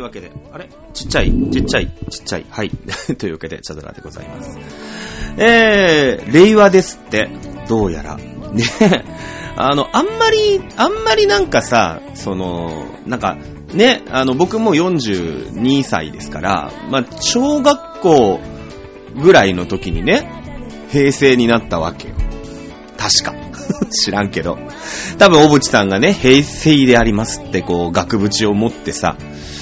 [0.00, 0.66] というわけで、あれ？
[0.94, 2.46] ちっちゃい、ちっちゃい、ちっちゃい？
[2.48, 2.70] はい。
[3.18, 4.58] というわけで、チャドラでございます。
[5.36, 7.28] えー、令和ですって、
[7.68, 8.16] どうやら。
[8.16, 8.24] ね、
[9.56, 13.36] あの、あんまり、あんまりなんかさ、その、なんか、
[13.74, 18.40] ね、あの、僕も42歳ですから、まあ、小学校
[19.22, 20.32] ぐらいの時にね、
[20.90, 22.14] 平成になったわけよ。
[22.96, 23.34] 確か。
[23.90, 24.58] 知らんけど。
[25.18, 29.16] 多分、小渕さんがね、平成でありますって、こう、額縁を持ってさ、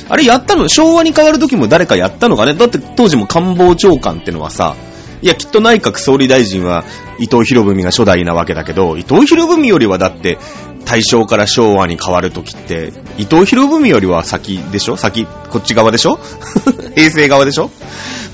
[0.08, 0.68] あれやったの？
[0.68, 2.54] 昭和に変わる時も誰かやったのかね？
[2.54, 4.74] だって当時も官房長官ってのはさ、
[5.20, 6.84] いや、きっと内閣総理大臣は
[7.18, 10.38] 伊藤博文が初代なわけだけど、伊藤博文よりはだって、
[10.84, 14.96] 大正から昭和に変わる時って、伊藤博文よりは先でしょ？
[14.96, 16.18] 先、こっち側でしょ？
[16.96, 17.70] 平成側でしょ？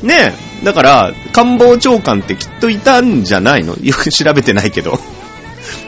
[0.03, 0.65] ねえ。
[0.65, 3.77] だから、官房長官ってきっといたんじゃないの？
[3.83, 5.01] よく調べてないけど。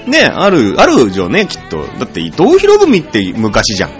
[0.06, 1.84] ねえ、ある、あるじゃね、きっと。
[1.98, 3.90] だって伊藤博文って昔じゃん。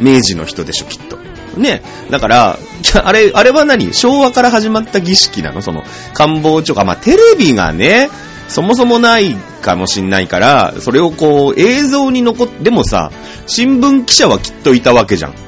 [0.00, 1.18] 明治の人でしょ、きっと。
[1.58, 1.82] ね。
[2.10, 2.58] だから、
[3.04, 3.92] あれ、あれは何？
[3.92, 5.60] 昭和から始まった儀式なの？
[5.60, 5.82] その、
[6.14, 6.86] 官房長官。
[6.86, 8.08] まあ、テレビがね、
[8.48, 13.10] そもそもないかもしんないから、それをこう、映像に残っ、でもさ、
[13.46, 15.32] 新聞記者はきっといたわけじゃん。
[15.32, 15.38] きっ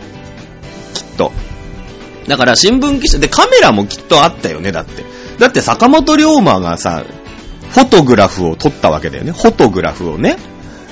[1.17, 1.33] と。
[2.27, 5.05] だから新聞記者でカメラもきっとあったよね、だって。
[5.39, 7.05] だって坂本龍馬がさ、
[7.71, 9.33] フォトグラフを撮ったわけだよね。
[9.33, 10.37] フォトグラフをね。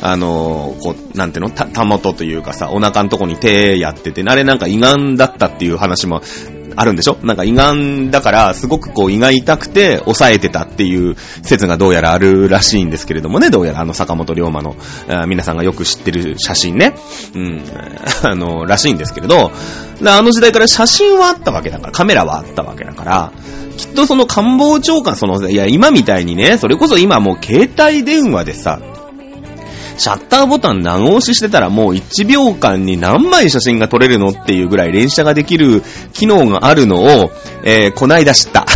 [0.00, 1.50] あのーこう、なんていうの？
[1.50, 6.22] た、たもとというかさ、お腹のとこに手やってて、あれなんか胃がんだったっていう話も
[6.80, 7.18] あるんでしょ？
[7.22, 14.76] なんか胃がんだから、すごくこう胃が痛くて抑えてたっていう説がどうやらあるらしいんですけれどもね、どうやらあの坂本龍馬の、
[15.26, 16.94] 皆さんがよく知ってる写真ね。
[17.34, 17.62] うん、
[18.22, 19.50] あの、らしいんですけれど、
[20.04, 23.32] あの時代から写真はあったわけだから、カメラはあったわけだから、
[23.76, 28.80] きっとその官房長官、その、いや、今みたいにね、それこそ今もう携帯電話でさ、
[29.98, 35.82] シャッターボタン長押ししてたらもう1秒間に何枚写真が撮れるのっていうぐらい連写ができる
[36.12, 37.30] 機能があるのを、
[37.64, 38.64] えー、こないだ知った。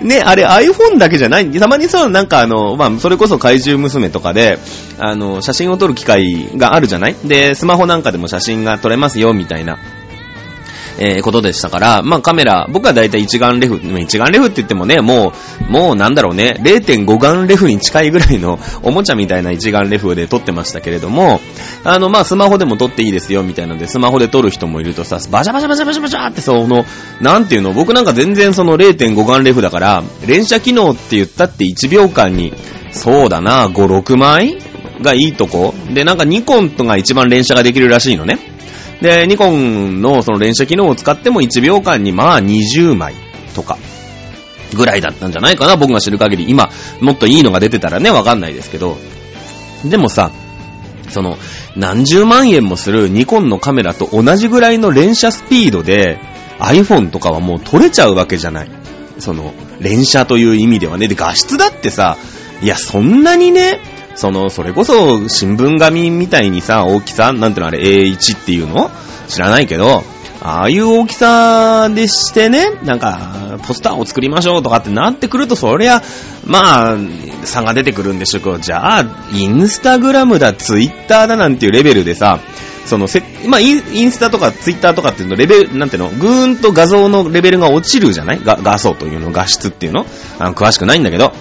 [0.00, 1.50] ね、あれ iPhone だけじゃない。
[1.50, 4.58] たまにさ、なんかあの、まあ、それこそ怪獣娘とかで、
[4.98, 9.78] あの、写真を撮る機会があるじゃないで、スマホなんかでも写真が撮れますよ、みたいな。
[10.98, 15.32] えー、ことでしたから、まあカメラ、僕はだいたい一眼レフ、一眼レフって言ってもね、も
[15.68, 21.40] う、もうなんだろうね、0.5眼レフに近いぐらいの おもちゃみたいな一眼レフで撮ってましたけれども、
[21.84, 26.84] あの、まあスマホでも撮っていいですよ、みたいなので、スマホで撮る人もいるとさ、バシャバシャバシャバシャバシャってその、
[27.20, 32.52] なんていうの、僕なんか全然その0.5眼レフだから、連写機能って言ったって1秒間に、
[32.92, 34.58] そうだな、5、6枚
[35.02, 38.38] がいいとこで、なんかニコンとが一番連写ができるらしいのね。
[39.00, 43.14] で、ニコンのその連写機能を使っても1秒間にまあ20枚
[43.54, 43.78] とか、
[44.74, 46.46] ぐらいだったんじゃないかな、僕が知る限り。
[46.48, 46.70] 今、
[47.00, 48.96] もっといいのが出てたらね、わかんないですけど。
[49.84, 50.30] でもさ、
[51.10, 51.38] その、
[51.76, 56.18] 何十万円もするニコンのカメラと同じぐらいの連写スピードで、
[56.58, 58.70] iPhone とかはもう撮れちゃうわけじゃない。
[59.18, 61.08] その、連写という意味ではね。
[61.08, 62.16] で、画質だってさ、
[62.62, 63.80] いや、そんなにね、
[64.16, 68.90] その、それこそ、新聞紙みたいにさ、大きさ、なんていうのあれ、A1 っていうの？
[69.28, 70.02] 知らないけど、
[70.42, 76.02] ああいう大きさでしてね、なんか、ポスターを作りましょうとかってなってくると、そりゃ、
[76.46, 76.96] まあ、
[77.44, 82.40] 差が出てくるんでしょうけど、じゃあ、インスタグラムだ、ツイッターだなんていうレベルでさ、
[82.84, 88.40] そのせ、まあ、インスタとかツイッターとかっていうの、レベル、なんていうの、ぐーんと画像のレベルが落ちるじゃない？
[88.44, 90.06] 画画素というの、画質っていうの？
[90.38, 91.32] あの詳しくないんだけど。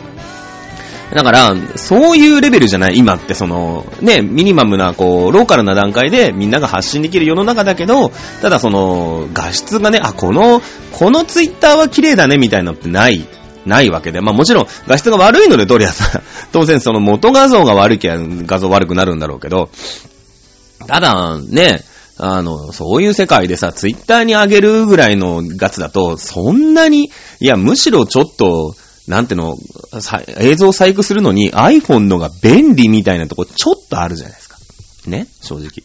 [1.16, 8.12] だから、そういうレベルじゃない、今ってその、ね、ミニマムな、こう、ローカルな段階でみんなが発信できる世の中だけど、
[8.42, 10.62] ただその、画質がね、あ、この、
[10.92, 13.26] このツイッターは綺麗だね、みたいなのってない、
[13.66, 14.20] ないわけで。
[14.20, 16.22] まあもちろん、画質が悪いので撮りゃさん、
[16.52, 19.70] 当然その元画像が悪いきゃ画像悪くなるんだろうけど、
[20.86, 21.86] ただ、ね、
[22.18, 27.10] あの、そういう世界でさ、ツイッターに上げるぐらいのガツだと、そんなに、
[27.40, 28.76] いや、むしろちょっと、
[29.08, 29.58] なんての、
[30.40, 34.58] 映像を細工するのに iPhone のが便利みたいなとこちょっとあるじゃないですか。
[35.10, 35.84] ね正直。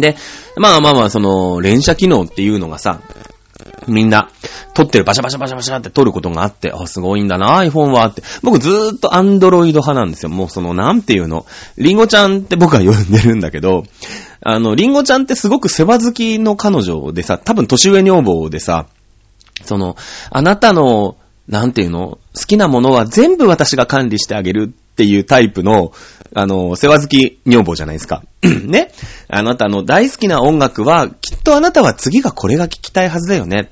[0.00, 0.16] で、
[0.56, 3.00] まあまあまあ、その、連写機能っていうのがさ、
[3.86, 4.30] みんな、
[4.74, 8.22] 撮ってるバシャバシャバシャバシャって撮ることがあって、あ、すごいんだな、iPhone はって。
[8.42, 10.28] 僕ずーっと Android 派なんですよ。
[10.28, 11.46] もうその、なんていうの。
[11.78, 13.84] リンゴちゃんって僕は呼んでるんだけど、
[14.42, 18.86] あの、リンゴちゃんってすごく世話好きの彼女でさ、多分年上女房でさ、
[19.64, 19.96] その、
[20.30, 21.16] あなたの、
[21.48, 22.18] なんていうの？
[22.34, 25.92] 好きなものは全部私が管理してあげるっていうタイプの、
[26.34, 28.22] あの、世話好き女房じゃないですか。
[28.42, 28.90] ね？
[29.28, 33.70] あなたの大好きな音楽は、きっとあなたは次がこれが聞きたいはずだよね。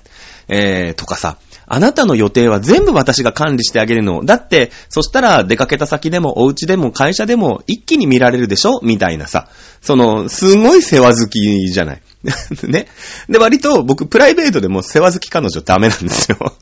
[0.49, 4.25] えー、とかさ、あなたの予定は全部私が管理してあげるの。
[4.25, 8.81] だって、そしたら出かけた先でもお家でも会社でも一気に見られるでしょ？
[8.83, 9.49] みたいなさ。
[9.81, 12.03] その、すごい世話好きじゃない。
[12.69, 12.87] ね？
[13.29, 16.55] で、割と僕、プライベートでも世話好き彼女ダメなんですよ。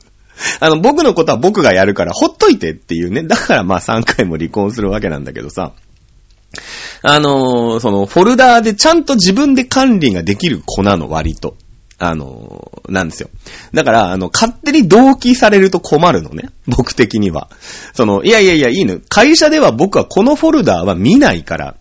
[0.60, 3.22] あの、僕のことは僕がやるからほっといてっていうね。
[3.22, 5.72] だからまあ3回も離婚するわけなんだけどさ。
[7.02, 11.56] あのー、その、フォルダーでちゃんと自分で管理ができる子なの、割と。
[12.04, 13.30] あの、なんですよ。
[13.72, 16.48] だから、あの、勝手に同期されると困るのね。
[16.66, 17.48] 僕的には。
[17.94, 18.98] その、いやいやいや、いいの。
[19.08, 21.76] 会社では僕はこのフォルダーは見ないから。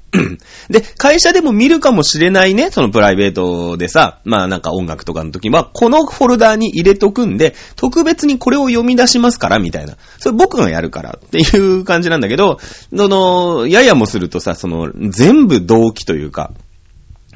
[0.69, 9.97] で、会社でも見るかもしれないね、そのプライベートでさ、まあなんか音楽とかの時は、このフォルダーに入れとくんで、特別にこれを読み出しますから、みたいな。
[10.19, 12.59] それ僕がやるからっていう感じなんだけど、
[12.95, 16.51] その、ややもするとさ、その、全部同期というか、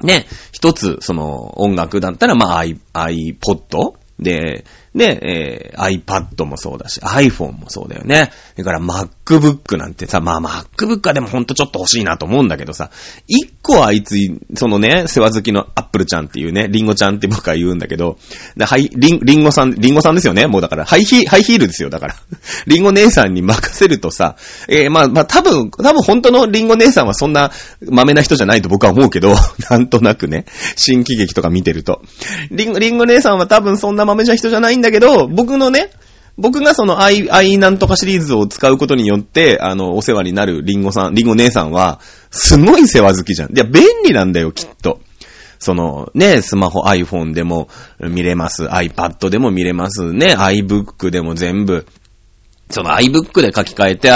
[0.02, 4.66] ね、一つ、その、音楽だったら、まあ、iPod で、
[4.96, 8.32] で、えー、iPad もそうだし、iPhone もそうだよね。
[8.56, 12.92] だから MacBook なんてさ、まあ MacBook はでもほんとちょっと欲しいなと思うんだけどさ、
[13.28, 14.16] 一個あいつ、
[14.56, 18.18] そのね、世話好きの Apple ちゃんっていうね、リンゴちゃんって僕は言うんだけど、
[18.58, 22.16] はい、リン、リンゴさん、リンゴさんですよね、もうだから、ハイヒハイヒールですよ、だから。
[22.66, 24.38] リンゴ姉さんに任せるとさ、
[24.70, 27.52] えー、まあ、まあ多分、多分本当のリンゴ姉さんはそんな
[27.82, 29.36] 豆な人じゃないと僕は思うけど、
[29.70, 30.46] なんとなくね、
[30.78, 32.02] 新喜劇とか見てると。
[32.52, 35.90] リンゴ、リンゴ姉さんは多分そんな豆な人じゃないんだだけど、僕のね、
[36.38, 42.00] 僕がその愛、愛なんとかシリーズを使うことによって、あの、お世話になるリンゴさん、リンゴ姉さんは、
[42.30, 43.56] すごい世話好きじゃん。
[43.56, 45.00] いや、便利なんだよ、きっと。
[45.60, 48.66] その、ね、スマホ iPhone でも見れます。
[48.66, 50.14] iPad でも見れます。
[50.14, 51.88] ね、iBook でも全部。
[52.70, 54.10] その iBook で書き換えて、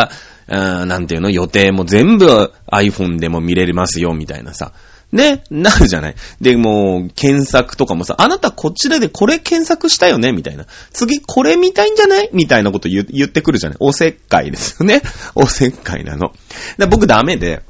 [0.48, 4.74] なんていうの、予定も全部 iPhone でも見れますよ、みたいなさ。
[5.12, 6.16] ね、なるじゃない。
[6.40, 10.32] で、もう、検索とかもさ、あなたこっちでこれ検索したよね？
[10.32, 10.66] みたいな。
[10.92, 12.30] 次これ見たいんじゃない？
[12.32, 13.78] みたいなこと言言ってくるじゃない。
[13.80, 15.02] おせっかいですよね。
[15.34, 16.32] おせっかいなの。
[16.78, 17.64] で僕ダメで、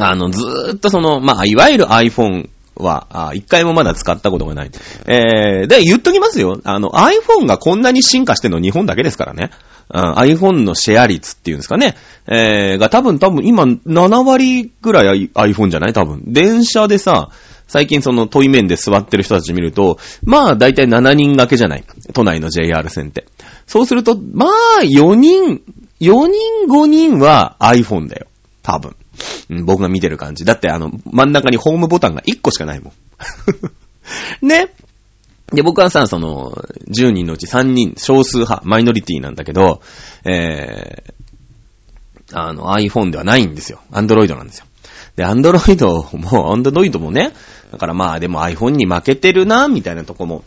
[0.00, 4.70] あの、ずーっとその、まあ、いわゆる iPhone は、一回もまだ使ったことがない。
[5.06, 6.60] えー、で、言っときますよ。
[6.64, 9.50] あの、iPhone がこんなに進化してるの日本だけですからね。
[9.92, 11.94] うん、iPhone のシェア率っていうんですかね。
[12.26, 15.92] えー、が多分多分今7割ぐらい iPhone じゃない？
[15.92, 16.22] 多分。
[16.26, 17.28] 電車でさ、
[17.68, 21.84] 最近その問い面で座ってる人たち見ると、まあ大体7人掛けじゃない？
[22.14, 23.26] 都内の JR 線って。
[23.66, 25.62] そうすると、まあ4人、
[26.00, 28.26] 4人5人は iPhone だよ。
[28.62, 28.96] 多分。
[29.50, 30.44] うん、僕が見てる感じ。
[30.46, 32.92] だってあの、真ん中にホームボタンが1個しかないもん。
[34.46, 34.68] ね？
[35.52, 36.52] で、僕はさ、その、
[36.88, 39.80] 10人のうち3人、少数派、マイノリティなんだけど、
[40.24, 43.80] えー、あの、iPhone ではないんですよ。
[43.90, 44.66] Android なんですよ。
[45.16, 47.32] で、Android も、 Android もね、
[47.70, 50.44] だからまあでも iPhone に負けてるな、みたいなとこも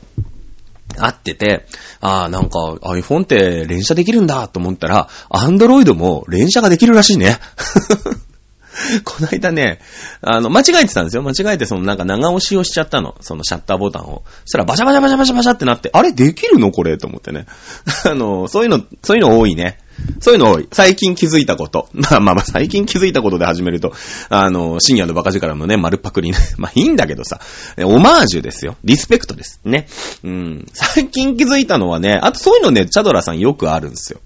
[0.98, 1.66] あってて、
[2.02, 7.38] ああ、なんか iPhone って連写できるんだと思ったら、Android も連写ができるらしいね。
[9.04, 9.80] この間ね、
[10.22, 11.24] あの、間違えてたんですよ。
[11.24, 13.16] 間違えてそのなんか長押しをしちゃったの。
[13.22, 14.24] そのシャッターボタンを。
[14.44, 16.98] そしたらバシャバシャバシャバシャバシャってなって、あれできるのこれ？
[16.98, 17.46] と思ってね。
[18.06, 19.80] あの、そういうの、そういうの多いね。
[20.20, 20.68] そういうの多い。
[20.74, 21.88] 最近気づいたこと。
[21.94, 23.94] まあまあまあ、最近気づいたことで始めると、
[24.30, 26.38] あの、深夜のバカ力のね、丸パクリね。
[26.58, 27.40] まあいいんだけどさ、
[27.84, 28.76] オマージュですよ。
[28.84, 29.62] リスペクトです。
[29.64, 29.88] ね。
[30.24, 30.66] うん。
[30.74, 34.20] 最近気づいたのはね、あとそういうのね、チャドラさんよくあるんですよ。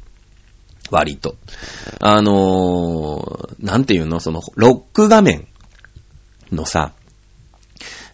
[0.91, 1.35] 割と。
[1.99, 4.19] あのー、なんていうの？
[4.19, 5.47] その、ロック画面
[6.51, 6.93] のさ、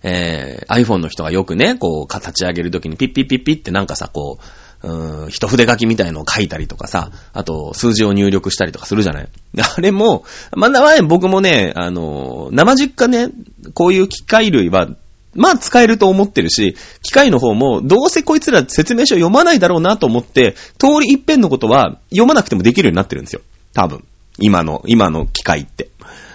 [0.03, 4.37] えー、iPhone の人がよくね、こう、形上げるときにピッピッピッピッってなんかさ、こ
[4.83, 9.29] う、うーん、一筆書きみたいのを書いたりとかさ、あと、数字を入力したりとかするじゃない？
[9.77, 10.23] あれも、
[10.55, 13.31] まだ前僕もね、あの、生実家ね、
[13.73, 14.89] こういう機械類は
[15.35, 23.41] まあ使えると思ってるし、機械の方も、どうせこいつら説明書読まないだろうなと思って、通り一遍のことは読まなくてもできるようになってるんですよ。
[23.73, 24.03] 多分。
[24.39, 25.89] 今の、今の機械って。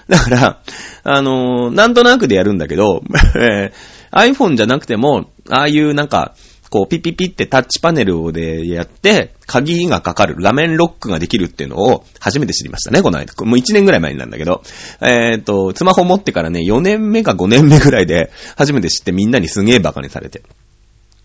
[0.08, 0.60] だから、
[1.04, 3.02] あのー、なんとなくでやるんだけど、
[3.40, 3.72] え
[4.12, 6.34] iPhone じゃなくても、ああいうなんか、
[6.70, 13.34] こう、ピピピってタッチパネルでやって、鍵がかかる、画面ロックができるっていうのを初めて知りましたね、この間。
[13.44, 14.62] もう1年ぐらい前になんだけど。
[15.00, 20.42] えっ、ー、と、スマホ持ってからね、4年目か5年目ぐらいで、初めて知ってみんなにすげえバカにされて。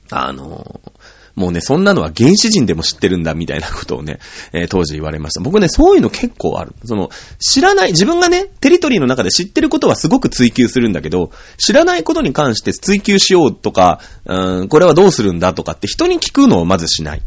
[0.09, 0.91] あのー、
[1.35, 4.19] もうね、そんなのは原始人でも知ってるんだ、みたいなことをね、
[4.53, 5.41] えー、当時言われました。
[5.41, 6.73] 僕ね、そういうの結構ある。
[6.85, 17.21] その、知らない、自分がね、テリトリーの中で知ってることはすごく追求するんだけど、知らないことに関して追求しようとか、うん、これはどうするんだとかって人に聞くのをまずしない。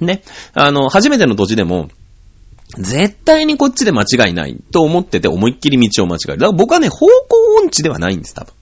[0.00, 0.22] ね。
[0.54, 1.90] あの、初めての土地でも、
[2.78, 6.38] 絶対にこっちで間違いないと思ってて思いっきり道を間違える。
[6.38, 7.06] だから僕はね、方向
[7.60, 8.52] 音痴ではないんです、多分。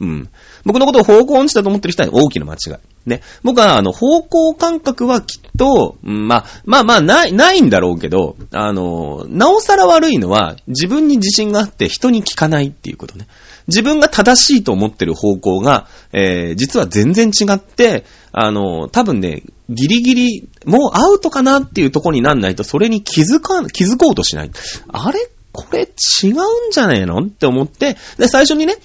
[0.00, 0.28] うん。
[0.68, 3.08] 僕のことを方向音痴だと思ってる人は大きな間違い。
[3.08, 3.22] ね。
[3.42, 13.26] 僕は、あの、方向感覚はきっと、まあ、まあまあ、ない、ないんだろうけど、あの、なおさら悪いのは、自分に自信があって人に聞かないっていうことね。
[13.66, 24.50] 自分が正しいと思ってる方向が、えー、実は全然違って、あの、多分ね、ギリギリ、もうアウトかなっていうとこになんないと、それに気づか、気づこうとしない。
[24.88, 26.32] あれこれ違う
[26.68, 27.18] んじゃねえの？
[27.18, 28.76] って思って、で、最初にね、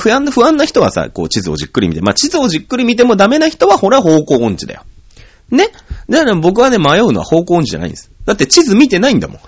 [0.00, 4.84] 不安不安な人はさ、こう地図をじっくり見て、まあ、地図をじっくり見てもダメな人は、ほら方向音痴だよ。
[5.50, 5.68] ね？
[6.08, 8.10] だから僕はね、迷うのは方向音痴じゃないんです。
[8.24, 9.38] だって地図見てないんだもん。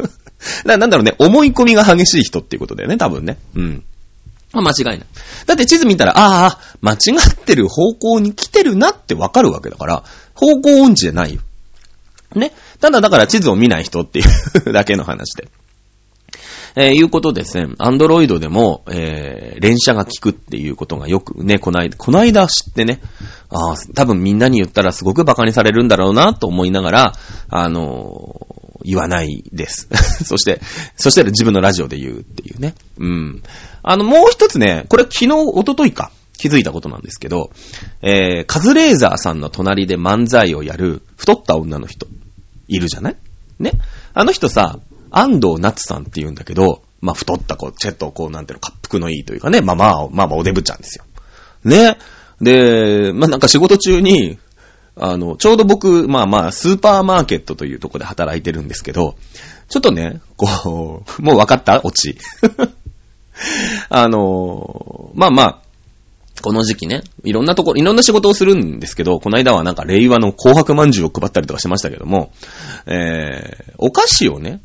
[0.64, 3.36] ななんだろうね、思い込みが激しい人っていうことだよね、多分ね。
[3.54, 3.84] うん。
[4.52, 5.06] まあ、間違いない。
[5.46, 11.40] だって地図見たら、ああ、間違ってる方向に来てるなってわかるわけだから、方向音痴じゃないよ。
[12.34, 12.52] ね？
[12.80, 14.22] ただだから地図を見ない人ってい
[14.66, 15.48] う だけの話で。
[16.74, 17.74] えー、いうことですね。
[17.78, 23.00] アンドロイドでも、えー、連射が効くっていうことがよくね、こない、こないだ知ってね、
[23.50, 27.12] ああ、多分みんなに言ったらすごく馬鹿にされるんだろうなと思いながら、
[27.48, 29.88] あのー、言わないです。
[30.24, 30.60] そして、
[30.96, 32.74] そして自分のラジオで言うっていうね。
[32.98, 33.42] うん。
[33.82, 37.50] あの、もう一つね、これ昨日、おとといか、気づいたことなんですけど、
[38.00, 42.08] えー、カズレーザーさんの隣で漫才をやる太った女の人、
[42.66, 43.16] いるじゃない？
[43.60, 43.72] ね？
[44.14, 44.80] あの人さ、
[45.12, 51.04] 安藤夏さんって言うんだけど、まあ、太った子、チェット、こう、なんていうの、滑腹のいいというかね、まあまあ、まあまあ、おデブちゃんですよ。
[51.64, 51.98] ね。
[52.40, 54.38] で、まあなんか仕事中に、
[54.96, 59.16] あの、ちょうど僕、まあまあ、スーパーマーケットというとこで働いてるんですけど、
[59.68, 61.80] ちょっとね、こう、 もう分かった？
[61.82, 62.16] オチ。
[63.88, 65.58] あの、まあまあ、
[66.42, 72.32] この時期ね、いろんなところ、いろんな仕事をするんですけど、この間はなんか令和の紅白饅頭を配ったりとかしましたけども、
[72.86, 74.60] えー、お菓子をね、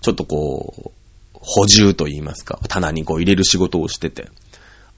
[0.00, 0.96] ちょっとこう、
[1.32, 4.28] 補充と言いますか、棚にこう入れる仕事をしてて、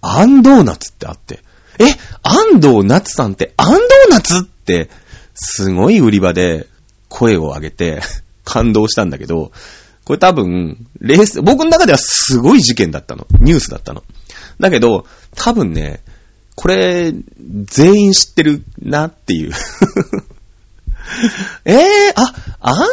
[0.00, 1.40] アンドーナツってあって、
[1.78, 1.84] え、
[2.22, 4.88] アンドーナツさんってアンドーナツって、
[5.34, 6.66] すごい売り場で
[7.08, 8.00] 声を上げて
[8.44, 9.52] 感動したんだけど、
[10.04, 13.26] これ多分、レース、僕の中ではすごい事件だったの。
[13.40, 14.02] ニュースだったの。
[14.58, 16.02] だけど、多分ね、
[16.54, 17.12] これ、
[17.64, 19.52] 全員知ってるなっていう
[21.64, 22.34] え えー、あ、
[22.68, 22.86] アンドー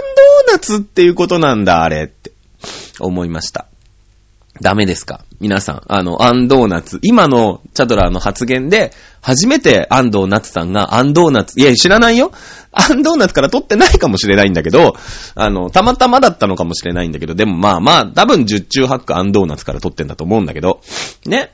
[0.53, 2.31] ナツっていうことなんだ、あれって、
[2.99, 3.67] 思いました。
[4.61, 5.25] ダメですか？
[5.41, 5.81] 皆さん。
[5.87, 6.99] あの、アンドーナツ。
[7.01, 12.31] 今のチャドラーの発言で、初めてアンドーナツさんがアンドーナツ、いや、知らないよ。
[12.71, 14.95] アンドーナツから取ってないかもしれないんだけど、
[15.35, 20.79] あの、たまたまだったのかもしれないんだけど、でもまあまあ、多分十中八九アンドーナツから取ってんだと思うんだけど、
[21.25, 21.51] ね。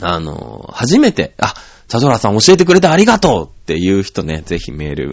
[0.00, 1.54] あの、初めて、あ、
[1.88, 5.12] チャドラーさん教えてくれてありがとうっていう人ね、ぜひメール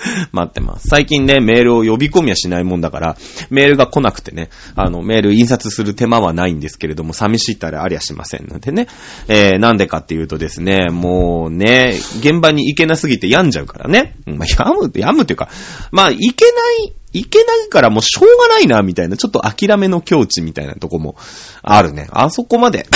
[0.32, 0.88] 待ってます。
[0.88, 3.16] 最近ね、メールを呼び込みはしないもんだから、
[3.50, 8.86] メールが来なくてね、あの、メール印刷する手間はないんですけれども、寂しいったらありゃしませんのでね。
[9.28, 14.16] えー、なんでかっていうとですね、もうね、現場に行けなすぎて病んじゃうからね。
[14.26, 15.48] まあ、病む、病むっていうか、
[15.92, 16.50] まあ、行けな
[16.84, 21.16] い、行けないからもうしょうがないな、みたいな、ちょっと諦めの境地みたいなとこも
[21.62, 22.08] あるね。
[22.12, 22.86] あそこまで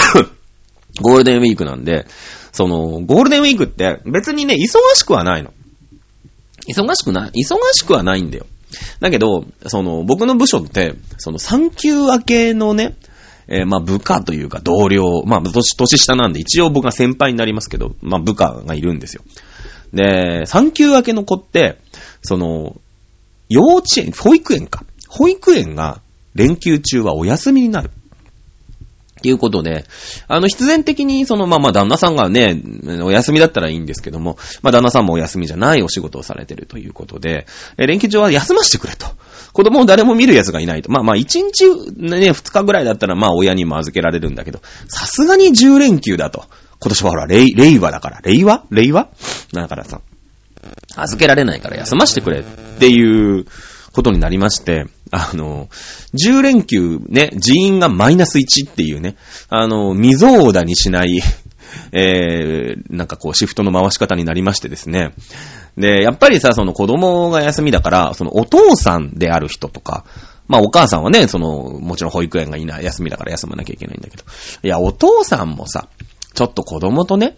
[1.02, 2.06] ゴールデンウィークなんで、
[2.52, 5.52] その、ゴールデンウィークって別にね、忙しくはないの。
[6.68, 8.46] 忙しくない、忙しくはないんだよ。
[9.00, 12.96] だけど、その、僕の部署って、その、産休明けのね、
[13.46, 19.22] えー、まあ、部下というか同僚、まあ、年、年下なんで、一応僕が先輩になりますけど、まあ、部下がいるんですよ。
[19.92, 21.78] で、産休明けの子って、
[22.22, 22.80] その、
[23.48, 24.84] 幼稚園、保育園か。
[25.08, 26.00] 保育園が
[26.34, 27.90] 連休中はお休みになる。
[29.24, 29.86] ていうことで、
[30.28, 32.60] あの、必然的に、その、まあまあ、旦那さんがね、
[33.02, 37.46] お休みだったらいいんですけども、まあ、旦那さんもお休みじゃないお仕事をされてるということで、
[37.78, 39.06] え連休中は休ませてくれと。
[39.54, 40.92] 子供を誰も見る奴がいないと。
[40.92, 46.44] まあまあ、1日、ね、2日ぐらいだったら、まあ、親にも預けられるんだけど、さすがに10連休だと。
[46.80, 48.20] 今年はほら、令令和だから。
[48.24, 49.08] 令和令和
[49.54, 50.02] だからさ、
[50.96, 52.42] 預けられないから休ませてくれっ
[52.78, 53.46] ていう
[53.94, 55.68] ことになりまして、あの、
[56.14, 59.16] 10連休ね、人員がマイナス1っていうね、
[59.48, 61.22] あの、未増ーにしない
[61.92, 65.12] えー、なんかこうシフトの回し方になりましてですね。
[65.76, 70.04] で、やっぱりさ、その子供が休みだから、そのお父さんである人とか、
[70.46, 74.24] まあお母さんはね、その、もちろん保育園がいない、休みだから休まなきゃいけないんだけど。
[74.62, 75.88] いや、お父さんもさ、
[76.34, 77.36] ちょっと子供とね、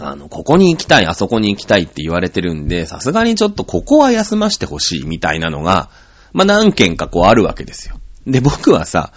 [0.00, 5.90] あの、ここに行きたい、あそこに行きたいって言われてるんで、さすがにちょっとここは休ましてほしいみたいなのが、
[6.32, 7.96] まあ、何件かこうあるわけですよ。
[8.26, 9.12] で、僕はさ、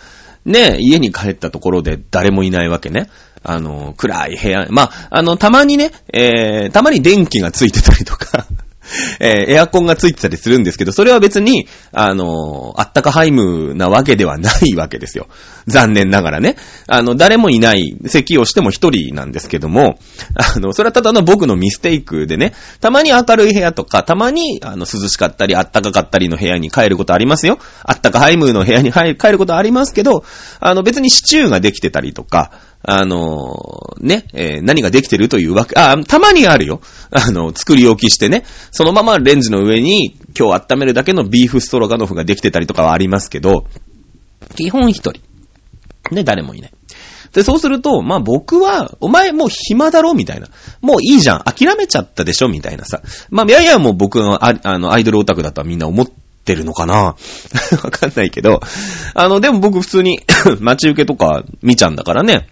[0.45, 3.09] ね、家に帰ったところで誰もいないわけね。
[3.43, 8.45] あの、暗い部屋、まあ、あの、たまにね、えー、たまに電気がついてたりとか
[9.19, 15.27] えーエアコンがついてたりするんですけど、それは別に、あのーあったかハイムなわけではないわけですよ。
[15.67, 16.55] 残念ながらね。
[16.87, 19.99] あの、誰もいない、席をしても一人なんですけども、
[20.35, 27.59] あの、それはただの僕のミステイクでね、たまに明るい部屋とか、たまに、あの、涼しかったり、あったかかったりの部屋に帰ることありますよ。
[27.83, 30.23] あったかハイムの部屋に帰ることありますけど、
[30.59, 32.51] あの、別にシチューができてたりとか、
[32.83, 36.81] あのね、えー何ができてるというわけ、あ、たまにあるよ。
[37.11, 43.65] あの、作り置きしてね、そのままレンジの上に今日温めるだけのビーフストロガノフができてたりとかはありますけど、
[44.55, 45.13] 基本一人。
[46.11, 46.71] ね、誰もいない。
[47.33, 50.47] で、そうすると、まあ僕は、お前もう暇だろみたいな。
[50.81, 51.43] もういいじゃん。
[51.43, 53.01] 諦めちゃったでしょみたいなさ。
[53.29, 57.15] まあ、いやいやもう僕がああの、アイドルオタクだとはみんな思ってるのかな
[57.83, 58.59] わかんないけど。
[59.13, 60.19] あの、でも僕普通に
[60.59, 62.47] 待ち受けとか見ちゃうんだからね。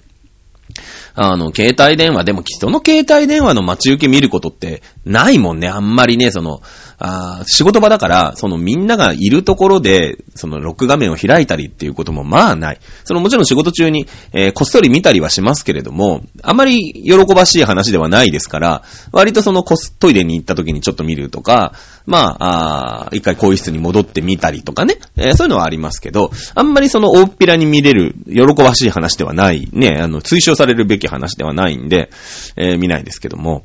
[1.16, 5.68] あの、携帯電話、でも人の携帯電話の待ち受け見ることってないもんね。
[5.68, 6.62] あんまりね、その、
[7.00, 12.80] あ仕事場だから、そのみんながいるところで、そのロック画面を開いたりっていうこともまあない。
[13.06, 21.74] そのもちろん仕事中に、えーこっそり見たりはしますけれども、あまり喜ばしい話ではないですから、割とそのこすトイレに行った時にちょっと見るとか、
[22.06, 32.10] まあ、あー一回更衣室に戻ってみたりとかね、えーそういうのはありますけど、あんまりその大っぴらに見れる、喜ばしい話ではない、ね、あの、推奨されるべき話ではないんで、
[32.58, 33.64] えー見ないですけども。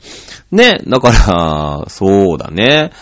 [0.52, 2.92] ね、だから、そうだね、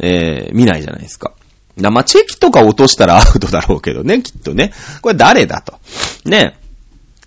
[0.00, 1.32] えー見ないじゃないですか。
[1.78, 4.72] だまあ、チェキとか落としたらアウトだろうけどね、 きっとね。
[5.02, 5.78] これ誰だと。
[6.24, 6.56] ね。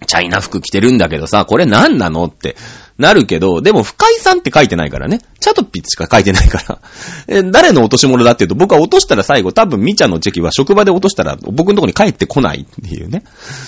[0.06, 2.58] チャイナ服着てるんだけどさ、これ何なのって
[2.98, 5.20] なるけど、でも深井さんって書いてないからね。
[5.40, 6.80] チャトピッしか書いてないから。
[7.28, 13.24] え、誰の落とし物だっていうと、僕は落としたら最後、多分みちゃのチェキは職場で落としたら、僕のとこに帰ってこないっていうね、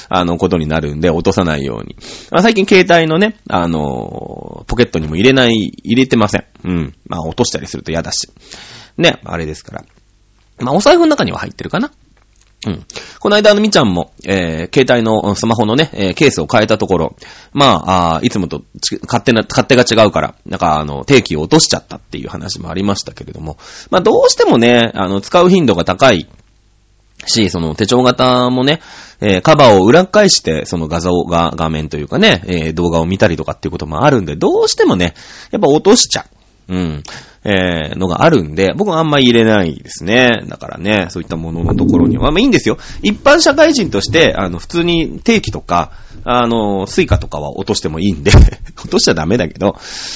[0.09, 1.95] あの、ことになるんで、落とさないように。
[2.31, 6.43] あ最近携帯のね、あのポケットにも入れない、入れてません。
[6.63, 6.93] うん。
[7.07, 8.29] まあ、落としたりすると嫌だし。
[8.97, 9.85] ね、あれですから。
[10.59, 11.91] まあ、お財布の中には入ってるかな。
[12.67, 12.85] うん。
[13.19, 17.15] この間、あの、みちゃんも、えー、携帯のスマホのね、えーケースを変えたところ、
[17.53, 18.63] まあ、あいつもと
[19.03, 23.58] 勝手な、勝手が違うから、なんか、あの、定期を落としちゃったっていう話もありましたけれども、
[23.91, 26.27] まあ、どうしてもね、あの、使う頻度が高い
[27.25, 28.81] し、その手帳型もね、
[29.21, 35.13] えーカバーを裏返して、その画像が、画面というかね、えー動画を見たりとかっていうこともあるんで、どうしてもね、
[35.51, 36.25] やっぱ落としちゃ
[36.67, 36.75] う。
[36.75, 37.04] ん。
[37.47, 40.41] えーのがあるんで、僕はあんま入れないですね。
[40.47, 42.32] だからね、そういったもののところには。
[42.32, 42.78] まあいいんですよ。
[43.04, 45.91] 一般社会人として、あの、普通に定期とか、
[46.23, 48.32] あの、 Suicaとかは落としてもいいんで、
[48.78, 49.75] 落としちゃダメだけど、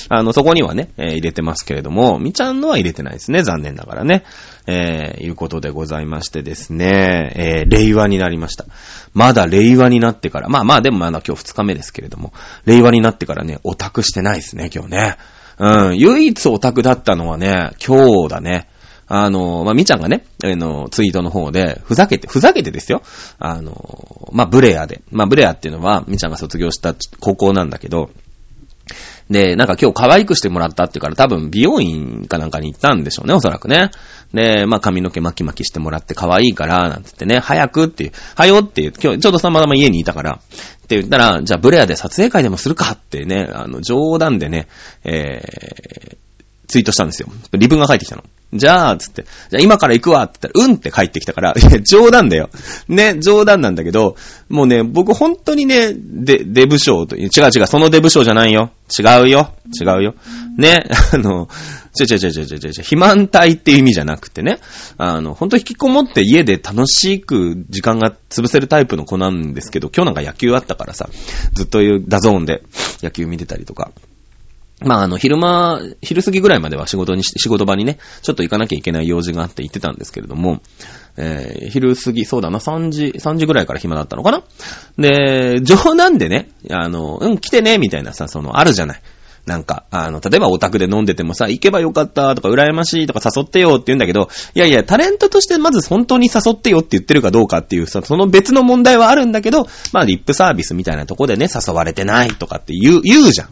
[0.10, 3.44] あの、そこにはね、えー入れてますけれども、みちゃんのは入れてないですね。
[3.44, 4.24] 残念ながらね。
[4.66, 8.66] えーいうことでございましてですね、えー令和になりました。
[9.14, 12.34] まだ令和になってから、まあまあでもまだ今日2日目ですけれども、
[12.66, 15.18] 令和になってからね、オタクしてないですね、今日ね。
[15.60, 18.68] うん、唯一オタクだったのはね、今日だね。
[19.08, 23.02] あの、まあ、みちゃんがね、あの、ツイートの方で、ふざけて、ふざけてですよ。
[23.40, 25.02] あの、まあ、ブレアで。
[25.12, 28.12] まあ、ブレアっていうのは、みちゃんが卒業した高校なんだけど、
[29.30, 33.92] で、なんか今日可愛くしてもらったっていうから多分美容院かなんかに行ったんでしょうね、おそらくね。
[34.34, 40.40] で、まあ髪の毛巻き巻きしてもらって可愛いから、なんつってね、早くっていう、はよっていう、今日ちょうどたまたま家にいたから、
[40.90, 44.68] って言ったら、じゃあブレアで撮影会でもするかってね、あの、冗談でね、
[45.04, 46.18] えー、
[46.68, 47.30] ツイートしたんですよ。
[47.54, 48.24] リブが返ってきたの。
[48.54, 52.50] じゃあ、つって、じゃあ今から行くわって言ったら、うんって帰ってきたから、いや、冗談だよ。
[52.88, 54.16] ね、冗談なんだけど、
[54.50, 58.72] もうね、僕本当にね、で、デブ賞という、違う違う、そのデブ賞じゃないよ。
[58.98, 59.54] 違うよ。
[59.80, 60.16] 違うよ。
[60.58, 61.50] ね、あの、
[61.94, 64.60] ちょちょちょちょちょちょちょ、肥満体っていう意味じゃなくてね、
[64.98, 71.10] あの、本当引きこもって家で楽しく時間が潰せるタイプの子なんですけど、今日なんか野球あったからさ、
[71.54, 72.64] ずっと DAZNで
[73.02, 73.92] 野球見てたりとか、
[74.82, 80.62] まあ、あの、昼間、昼過ぎぐらいまでは仕事にし、仕事場にね、ちょっと行かなきゃいけない用事があって行ってたんですけれども、
[81.18, 84.44] えー、昼過ぎ、そうだな、3時、3時ぐらいから暇だったのかな。
[84.98, 89.02] で、冗談でね、あの、うん、来てね、みたいなさ、その、あるじゃない。
[89.50, 103.50] なんか、あの、例えばオタクで飲んでてもさ、行けばよかったとか、羨ましいとか誘ってよって言うんだけど、いやいや、タレントとしてまず本当に誘ってよって言ってるかどうかっていう、その別の問題はあるんだけど、まあ、リップサービスみたいなとこでね、誘われてないとかって言う、言うじゃん。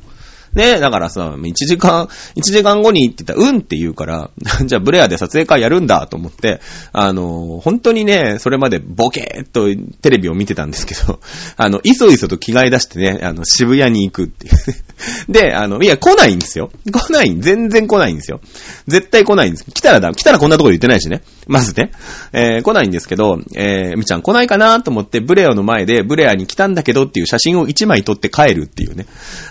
[0.57, 4.31] ねだからさ、1時間、1時間後にって言ったら、うんって言うから、
[4.65, 6.59] じゃあブレアで撮影会やるんだと思って、
[6.91, 9.67] あの、本当にね、それまでボケーっと
[10.01, 11.19] テレビを見てたんですけど、
[11.55, 14.53] あの、いそいそと着替え出してね、あの、渋谷に行くっていう。
[15.31, 16.71] で、あの、いや、来ないんですよ。
[16.91, 18.41] 来ない、全然来ないんですよ。
[18.87, 19.65] 絶対来ないんです。
[19.71, 21.21] 来たらだ、来たらこんなところ言ってないしね。
[21.47, 21.91] まずね。
[22.33, 29.05] えー、来ないんですけど、えー、みちゃん来ないかなと思って、ブレアの前で、ブレアに来たんだけどっていう写真を1枚撮って帰るっていうね。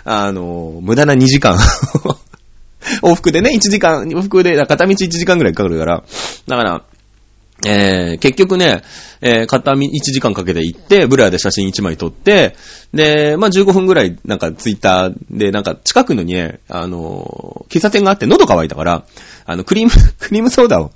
[0.05, 1.57] あの、無駄な2時間
[3.03, 6.05] 往復でね、1時間、往復で、片道1時間ぐらいかかるから。
[6.47, 6.83] だから、
[7.65, 8.83] えー、結局ね、
[9.23, 12.55] えー、片道1時間かけて行って、ブレアで写真1枚撮って、
[12.93, 19.05] で、まあ、15分ぐらい、なんかツイッターで、なんか近くのにね、あのー喫茶店があって喉乾いたから、
[19.45, 20.93] あの、クリーム、 クリームソーダを、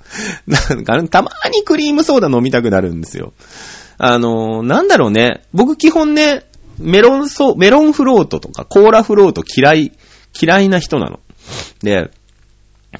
[0.47, 3.33] なんか、たまーにクリームソーダ飲みたくなるんですよ。
[3.97, 6.45] あのーなんだろうね、僕基本ね、
[6.81, 9.91] メロンソ、メロンフロートとかコーラフロート嫌い、
[10.39, 11.19] 嫌いな人なの。
[11.81, 12.11] で、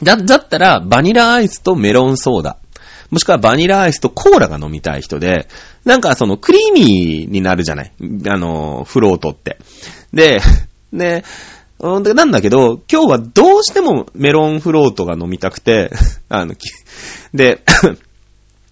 [0.02, 2.58] だ、だったら、バニラアイスとメロンソーダ。
[3.10, 5.48] もしくはバニラアイスとコーラが飲みたい人で、
[5.84, 7.92] なんかそのクリーミーになるじゃない？
[8.28, 9.58] あの、フロートって。
[10.14, 10.40] で、
[10.94, 11.24] で、
[11.80, 15.90] なんだけど、今日はどうしてもメロンフロートが飲みたくて、
[16.30, 16.56] あの、
[17.34, 17.62] で、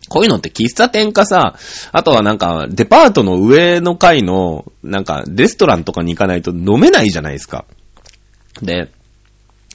[0.10, 1.56] こういうのって喫茶店かさ、
[1.92, 7.66] あとはなんか、デパートの上の階の、なんか、レストランとかに行かないと飲めないじゃないですか。
[8.62, 8.92] で、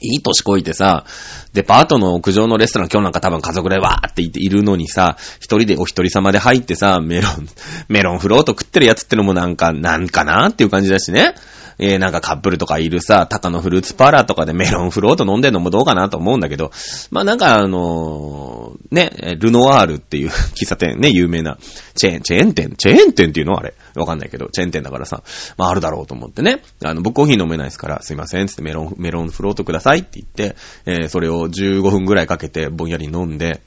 [0.01, 1.05] いい年こいてさ、
[1.53, 7.47] デパートの屋上のレストラン今日なんか多分家族でわーっていているのにさ、一人でお一人様で入ってさ、メロン、
[7.87, 11.33] メロンフロート食ってるやつってのもなんか、なんかなっていう感じだしね。
[11.77, 16.71] えー、なんかカップルとかいるさ、タカのフルーツパーラーとかでメロンフロート飲んでんのもどうかなと思うんだけど、
[17.11, 21.57] まあなんかあのーね、ルノワールっていう 喫茶店ね、有名な、
[21.95, 23.73] チェーン、チェーン店チェーン店っていうのあれ？
[23.95, 25.23] わかんないけど、チェーン店だからさ、
[25.57, 33.61] まああるだろうと思ってね、あの、僕コーヒー飲めないですから、すいません、つってメロン、メロンフロートくださいって言って、えー、それを15分ぐらいかけてぼんやり飲んで、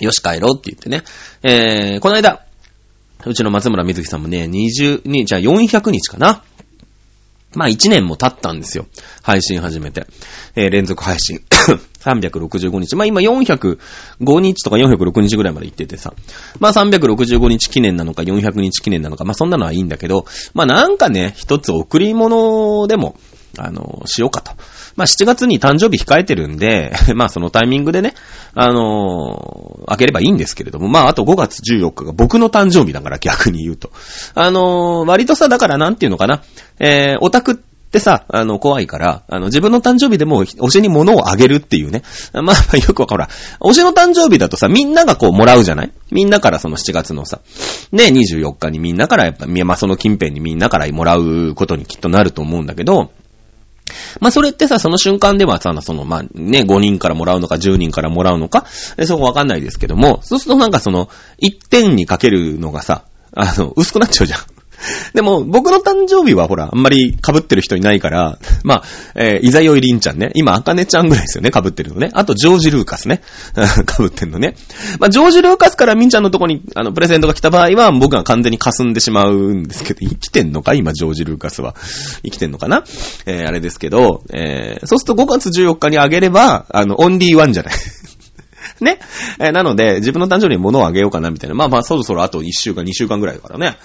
[0.00, 1.02] よし帰ろうって言ってね、
[1.42, 2.42] えー、この間、
[3.24, 6.42] うちの松村瑞希さんもね、20に、じゃあ400日かな？
[7.56, 8.86] まあ1年も経ったんですよ。
[9.22, 10.06] 配信始めて。
[10.54, 11.40] えー連続配信。
[12.04, 12.94] 365日。
[12.96, 13.78] まあ今405
[14.40, 16.12] 日とか406日ぐらいまで行っててさ。
[16.60, 23.16] まあ365日記念なのか400日記念なのか、まあそんなのはいいんだけど、まあなんかね、一つ贈り物でも、
[23.58, 24.52] あの、しようかと。
[24.96, 28.14] まあ7月に誕生日控えてるんで、 まあそのタイミングでね、
[28.54, 33.90] あのあげればいいんですけれども、まああと5月14日が僕の誕生日だから逆に言うと。
[34.34, 36.42] あの割とさ、だからなんていうのかな、
[36.78, 37.54] えー、オタクっ
[37.96, 42.02] てさ、あの、怖いから、あの、自分の誕生日でも推しに物をあげるっていうね。
[42.32, 43.24] まあ、 よくわかる。
[43.60, 45.92] 推しの誕生日だとさ、みんながこうもらうじゃない？
[46.10, 47.40] みんなからその7月のさ、
[47.92, 53.10] ね、24日にみんなからやっぱ、まあ、その近辺にみんなからもらうことにきっとなると思うんだけど、
[54.20, 58.66] まあ、それってさ、その瞬間ではさ、その、まあ、ね、5人からもらうのか、10人からもらうのか、
[59.04, 61.08] そこわかんないですけども、そうするとなんかその、
[61.40, 64.40] 1点にかけるのがさ、あの、薄くなっちゃうじゃん。
[65.14, 68.82] でも、僕の誕生日はほら、あんまり被ってる人いないから、 まあ、
[69.14, 70.30] えー、いざよいりんちゃんね。
[70.34, 72.10] 今、あかねちゃんぐらいですよね、被ってるのね。
[72.12, 73.22] あと、ジョージ・ルーカスね。
[73.96, 74.56] 被ってんのね。
[74.98, 80.74] まあ、ジョージ・ルーカスからみんちゃんのとこに、あの、プレゼントが来た場合は、僕が完全に霞んでしまうんですけど、生きてんのか？
[80.74, 81.74] 今、ジョージ・ルーカスは。
[82.24, 82.84] 生きてんのかな？
[83.26, 87.74] えー、あれですけど、えー、そうすると5月14日にあげれば、あの、オンリーワンじゃない。
[88.84, 88.98] ね。
[89.38, 91.54] えーなので、自分の誕生日に物をあげようかな、みたいな。
[91.54, 93.76] まあまあ、そろそろあと1週間、2週間ぐらいだからね。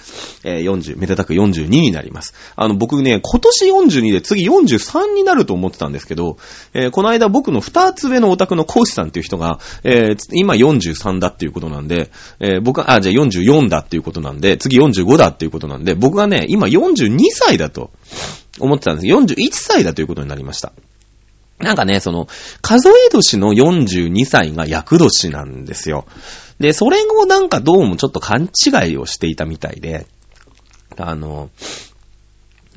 [0.43, 2.33] えー40、めでたく42になります。
[2.55, 6.37] あの、僕ね、今年42で次43になると思ってたんですけど、
[6.73, 17.91] えーこの間僕の2つ上のオタクのコウシさんっていう人が、えー今43だっていうことなんで、えー僕は、あ、じゃあ44だっていうことなんで、次45だっていうことなんで、僕がね、今42歳だと
[18.59, 19.07] 思ってたんです。
[19.07, 20.73] 41歳だということになりました。
[21.61, 22.27] なんかね、その、
[22.61, 26.05] 数え年の42歳が厄年なんですよ。
[26.59, 30.05] で、それをなんかどうもちょっと勘違いをしていたみたいで、
[30.97, 31.49] あの、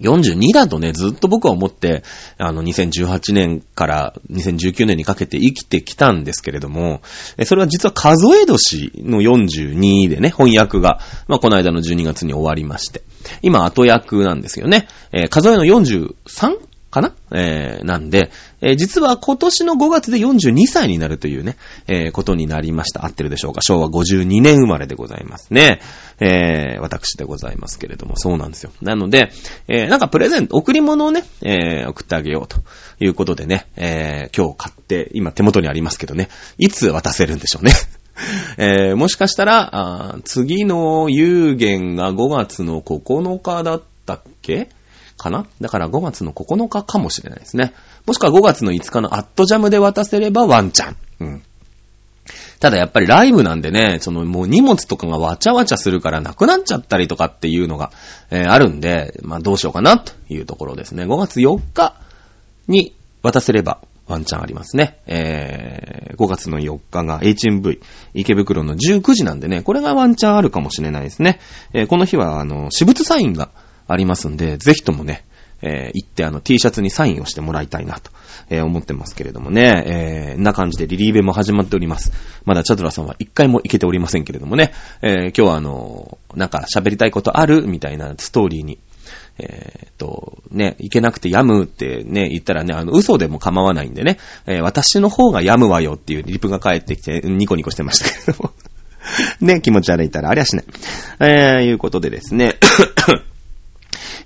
[0.00, 2.02] 42だとね、ずっと僕は思って、
[2.36, 7.00] あの、2018年から2019年にかけて生きてきたんですけれども、
[7.44, 13.02] それは実は数え年の42でね、翻訳が、まあ、この間の12月に終わりまして、
[13.42, 14.88] 今後役なんですよね。
[15.12, 16.58] えー数えの 43?
[16.90, 17.12] かな？
[17.32, 18.30] えー、なんで、
[18.64, 23.04] えー実は今年の5月で42歳になるというね、えーことになりました。
[23.04, 23.60] 合ってるでしょうか？
[23.62, 25.80] 昭和52年生まれでございますね。
[26.20, 28.70] えー、私でございますけれども、そうなんですよ。
[28.80, 29.30] なので、
[29.68, 32.58] えー、なんかプレゼント、贈り物をね、えー、送ってあげようと
[33.04, 37.72] いうことでね、えー、今日買って、今手元にありますけどね、いつ渡せるんでしょうね。
[38.58, 44.68] えー、もしかしたら、次の有限が5月の9日だったっけ？
[45.16, 45.46] かな？
[45.60, 47.72] だから5月の9日かもしれないですね。
[48.06, 50.96] もしくは5月の5日のアットジャムで渡せればワンチャン。
[51.20, 51.42] うん。
[52.60, 57.92] ただやっぱりライブなんでね、そのもう荷物とかがわちゃわちゃするからなくなっちゃったりとかっていうのが、
[58.30, 61.04] えーあるんで、まあどうしようかなというところですね。
[61.04, 61.94] 5月4日
[62.68, 64.98] に渡せればワンチャンありますね。
[65.06, 67.80] えー、5月の4日が HMV
[68.14, 71.40] 池袋の19時なんでね、これがワンチャンあるかもしれないですね。
[71.72, 73.50] えーこの日はあの、私物サインが
[73.88, 75.24] ありますんで、ぜひともね、
[75.66, 78.10] えー、行ってあの T シャツにサインをしてもらいたいなと、
[78.50, 82.12] えー、思ってますけれどもね、えー、な感じでリリーベも始まっております。
[82.44, 88.78] まだチャドラさんは一回も行けておりませんけれどもね、え、今日はあの、なんか喋りたいことあるみたいなストーリーに、
[89.38, 98.52] えー、っと、ね、いけなくて病むってね、言ったらね、あの、嘘でも構わないんでね、えー、私の方が病むわよっていうリプが返ってきて、ニコニコしてましたけども。
[99.40, 100.64] ね、気持ち悪いたらありゃしない。
[101.20, 102.56] えー、いうことでですね。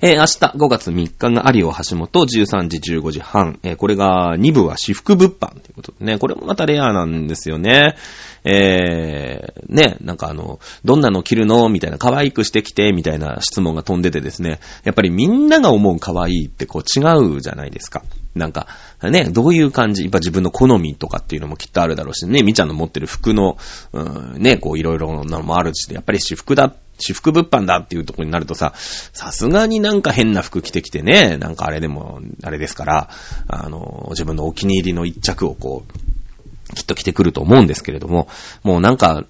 [0.00, 3.58] えー、明日5月3日が有尾橋本13時15時半。
[3.62, 7.96] えー、これが2部は私服物販ということでね、これもまたレアなんですよね。
[8.44, 18.02] えー、ね、なんかあの、どんなの着るのみたいな、可愛くしてきて、みたいな質問が飛んでてですね、やっぱりみんなが思う可愛いってこう違うじゃないですか。
[18.38, 18.66] なんか、
[19.02, 23.58] ね、どういう感じ、やっぱ自分の好みとかっていうのもきっとあるだろうしね、みちゃんの持ってる服の、
[23.92, 24.02] う
[24.38, 33.10] ん、ね、こういろいろなのもあるし、やっぱり私服だ、私服物販だっていうとこになるとさ、さすがになんか変な服着てきてね、なんかあれでも、あれですから、
[33.48, 38.28] あの、自分のお気に入りの一着をこう、きっと着てくると思うんですけれども、
[38.62, 39.24] もうなんか、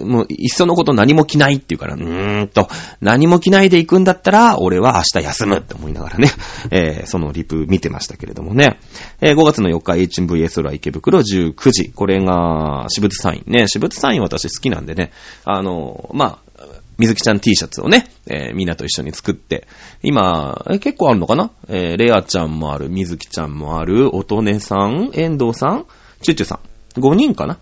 [0.00, 2.68] もう、いっそのこと何も着ないっていうから、うーんと、
[3.00, 6.28] 何も着ないで行くんだったら、俺は明日休むって思いながらね、
[6.70, 8.78] えー、そのリプ見てましたけれどもね。
[9.20, 11.90] えー、5月の4日 HMVS ラ池袋19時。
[11.90, 13.66] これが、私物サインね。
[13.66, 15.10] 私物サイン私好きなんでね。
[15.44, 16.64] あの、まあ、
[16.98, 19.66] 水木ちゃん T シャツをね、えー、みんなと一緒に作って、
[20.02, 21.50] 今、え結構あるのかな？
[21.68, 25.86] えー、レアちゃんもある、水木ちゃんもある、音音さん、遠藤さん、
[26.22, 26.60] チュチュさ
[26.96, 27.00] ん。
[27.00, 27.58] 5人かな？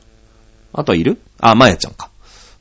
[0.73, 1.19] あとはいる？
[1.41, 2.09] あ、まやちゃんか。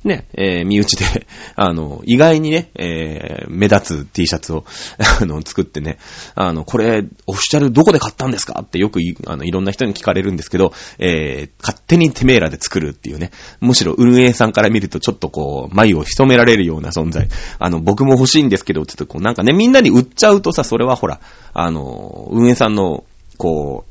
[0.04, 4.66] ね、えー、身内で、 あの、意外にね、えー、目立つ T シャツを、
[5.22, 6.00] あの、作ってね、
[6.34, 8.62] あの、これ、オフィシャルどこで買ったんですか？
[8.64, 17.28] ってよくあの、いろんな人に聞かれるんですけど、えー、勝手にてめえらで作るっていうね、むしろ運営さんから見るとちょっとこう、眉を潜められるような存在。
[17.60, 21.20] あの、僕も欲しいんですけど、ちょっとこう、なんかね、みんなに売っちゃうとさ、それはほら、
[21.54, 23.04] あの、運営さんの、
[23.38, 23.91] こう、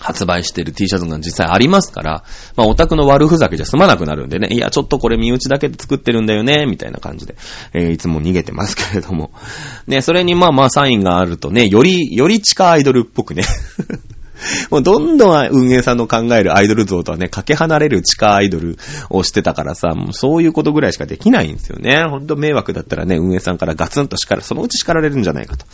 [0.00, 2.24] 発売してる T シャツが実際ありますから、
[2.56, 7.36] まあオタクの悪ふざけじゃ済まなくなるんでね、いや、ちょっとこれ身内だけで作ってるんだよね、みたいな感じで、
[7.74, 9.30] えー、いつも逃げてますけれども。
[9.86, 13.44] ね、それにまあまあサインがあるとね、より、より地下アイドルっぽくね。
[14.70, 18.78] もうどんどん運営さんの考えるアイドル像とはね、かけ離れる地下アイドル
[19.10, 22.04] をしてたからさ、もうそういうことぐらいしかできないんですよね。
[22.08, 25.66] ほんと迷惑だったらね、運営さんからガツンと叱ら、そのうち叱られるんじゃないかと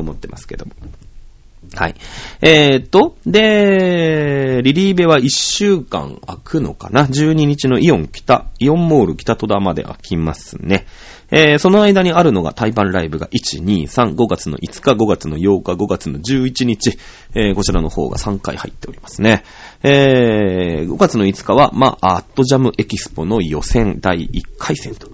[0.00, 0.72] 思ってますけども。
[1.76, 1.94] はい。
[2.40, 10.86] えー、っと、で、リリーベは1週間開くのかな ?12 日のイオン北、イオンモール北戸田まで開きますね。
[11.30, 16.98] えー、その間にあるのが対バンライブが1、2、3、5月の5日、5月の8日、5月の11日、
[17.34, 19.42] えー、こちらの方が3回入っておりますね。
[19.82, 25.10] えー、5月の5日は、まあ、アットジャムエキスポの予選第1回戦と。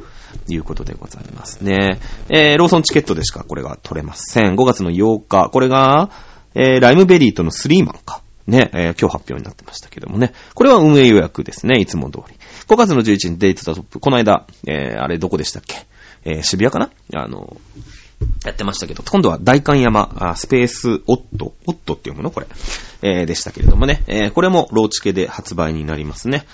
[0.49, 2.01] いうことでございますね。
[2.29, 4.57] えー、ローソンチケットでしかこれが取れません。
[4.57, 6.11] 5月の8日、これが、
[6.55, 8.23] えー、ライムベリーとのスリーマンか。
[8.45, 10.33] ね、えー、今日発表になってましたけどもね。
[10.55, 12.35] これは運営予約ですね、いつも通り。
[12.67, 14.01] 5月の11日デイトトップ。
[14.01, 15.87] この間、えー、あれどこでしたっけ？
[16.25, 16.91] えー、渋谷かな？
[17.23, 17.57] あの、
[18.45, 22.33] やってましたけど、今度は大観山、スペースオット、オットっていうもの？
[22.33, 22.47] これ。
[23.03, 24.03] えー、でしたけれどもね。
[24.09, 26.45] えー、これもローチケで発売になりますね。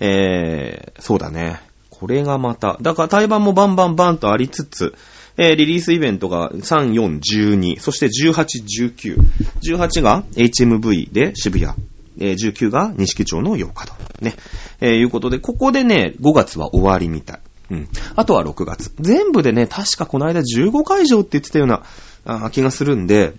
[0.00, 1.60] えー、そうだね。
[1.88, 4.94] これがまた、だから対バンもバンバンバンとありつつ、
[5.38, 9.18] えー、リリースイベントが3、4、12、そして18、19。
[9.62, 11.72] 18が HMV で渋谷。
[12.20, 13.92] えー、19が西木町の洋華堂。
[14.20, 14.34] ね。
[14.80, 17.40] えー、いうことで、ここでね、5月は終わりみたい。
[17.70, 17.88] うん。
[18.16, 18.92] あとは6月。
[18.98, 21.84] 全部でね、確かこの間15会場って言ってたような
[22.24, 23.34] あ気がするんで、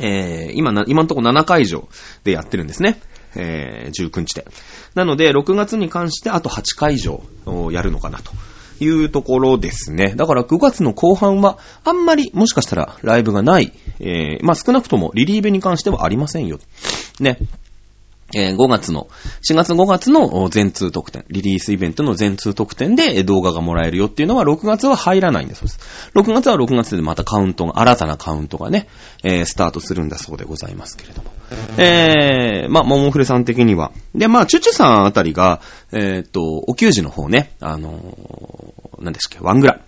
[0.00, 1.88] えー、今な、今のところ7会場
[2.24, 3.00] でやってるんですね。
[3.36, 4.46] えー、19日で。
[4.96, 8.32] なので、6月に関してあと8会場をやるのかなと。
[8.78, 10.14] というところですね。
[10.14, 13.72] だから9月の後半は、あんまりもしかしたらライブがない。
[14.00, 16.58] えー、まあ少なくともリリーベに関してはありませんよ。
[17.20, 17.38] ね。
[18.34, 19.08] 5月の、
[19.48, 26.10] 4月5月の全通特典、リリースイベントの全通特典で動画がもらえるよっていうのは6月は入らないんだそうです。
[26.14, 28.86] 6月は6月でまたカウントが、新たなカウントがね、
[29.24, 31.30] えー、スタートするんだそうでございますけれども。
[31.78, 33.92] えー、まあ、ももふれさん的には。
[34.14, 35.62] で、まあ、チュチュさんあたりが、
[35.92, 39.80] えー、っと、お給仕の方ね、あのー、何ですっけ、ワングラ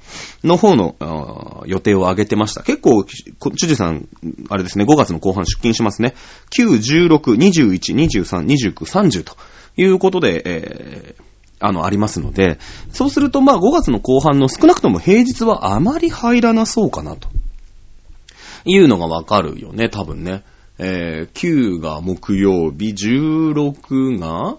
[0.44, 2.62] の方の予定を上げてました。
[2.62, 4.08] 結構、チュチュさん、
[4.48, 6.14] あれですね、5月の後半出勤しますね。
[6.56, 9.36] 9、16、21、23、29、30と
[9.76, 11.22] いうことで、えー、
[11.60, 12.58] あの、ありますので、
[12.92, 17.28] そうすると、まあ、5月の後半の少なくとも平日はあまり入らなそうかなと。
[18.64, 20.42] いうのがわかるよね、多分ね。
[20.78, 24.56] えー、9が木曜日、16が、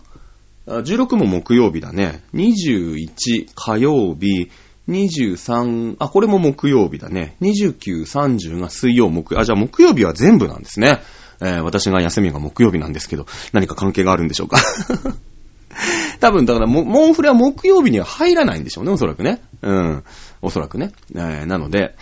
[0.79, 2.23] 16も木曜日だね。
[2.33, 4.49] 21火曜日、
[4.89, 7.35] 23、あ、これも木曜日だね。
[7.41, 11.01] 29、30が水曜、木、あ、じゃあ木曜日は全部なんですね。
[11.41, 14.57] えー、私が休みが木曜日なんですけど、何か関係があるんでしょうか？
[16.19, 19.41] 多分、だからモ、モンフレは木曜日には入らないんでしょうね、おそらくね。
[19.61, 20.03] うん。
[20.41, 20.91] おそらくね。
[21.15, 21.95] えー、なので、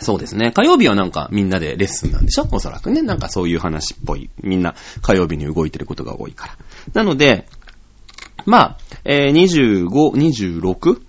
[0.00, 0.52] そうですね。
[0.52, 2.48] 火曜日はなんかみんなでレッスンなんでしょ？
[2.50, 3.02] おそらくね。
[3.02, 4.30] なんかそういう話っぽい。
[4.42, 6.56] みんな火曜日に動いてることが多いから。
[6.94, 7.46] なので、
[8.46, 9.88] まあ、えー、25、
[10.66, 11.00] 26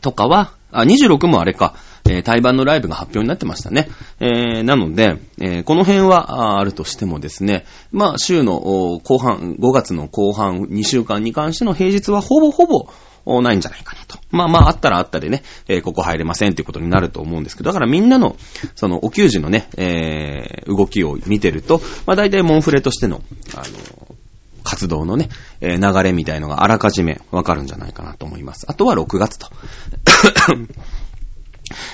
[0.00, 1.74] とかは、あ、26もあれか、
[2.08, 3.88] えー、対バンのライブが発表になってましたね。
[4.20, 12.88] えー、なので、え、この辺はあるとしてもですね、まあ、週の後半、5月の後半2週間に関しての平日はほぼほぼ
[13.42, 14.18] ないんじゃないかなと。
[14.30, 18.36] まあまあ、あったらあったでね、えー、ここ入れませんっていうことになると思うんですけど、だからみんなの、
[18.74, 23.22] その、お給仕のね、えー、動きを見てると、まあ大体モンフレとしての、
[23.54, 24.16] あの、
[24.62, 25.28] 活動のね、
[25.60, 28.66] えー、流れみたいのがあらかじめわかるんじゃないかなと思います。
[28.68, 29.48] あとは6月と。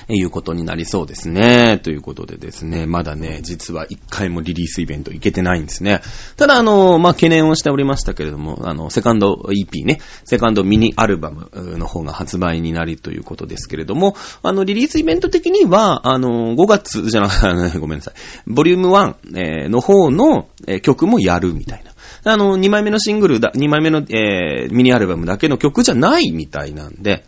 [0.09, 1.79] いうことになりそうですね。
[1.83, 6.01] ということでですね、まだね、実は一回もリリースイベント行けてないんですね。
[6.37, 18.14] ただ、あの、まあ、懸念をしておりましたけれども、あの、セカンド EP ね、セカンドミニアルバムの方が発売になりということですけれども、あの、リリースイベント的には、あの、5月じゃな、 ごめんなさい、
[18.47, 20.49] ボリューム1、の方の、
[20.83, 21.92] 曲もやるみたいな。
[22.25, 27.25] あの、2枚目のシングルだ、2枚目の、えー、ミニアルバムだけの曲じゃないみたいなんで、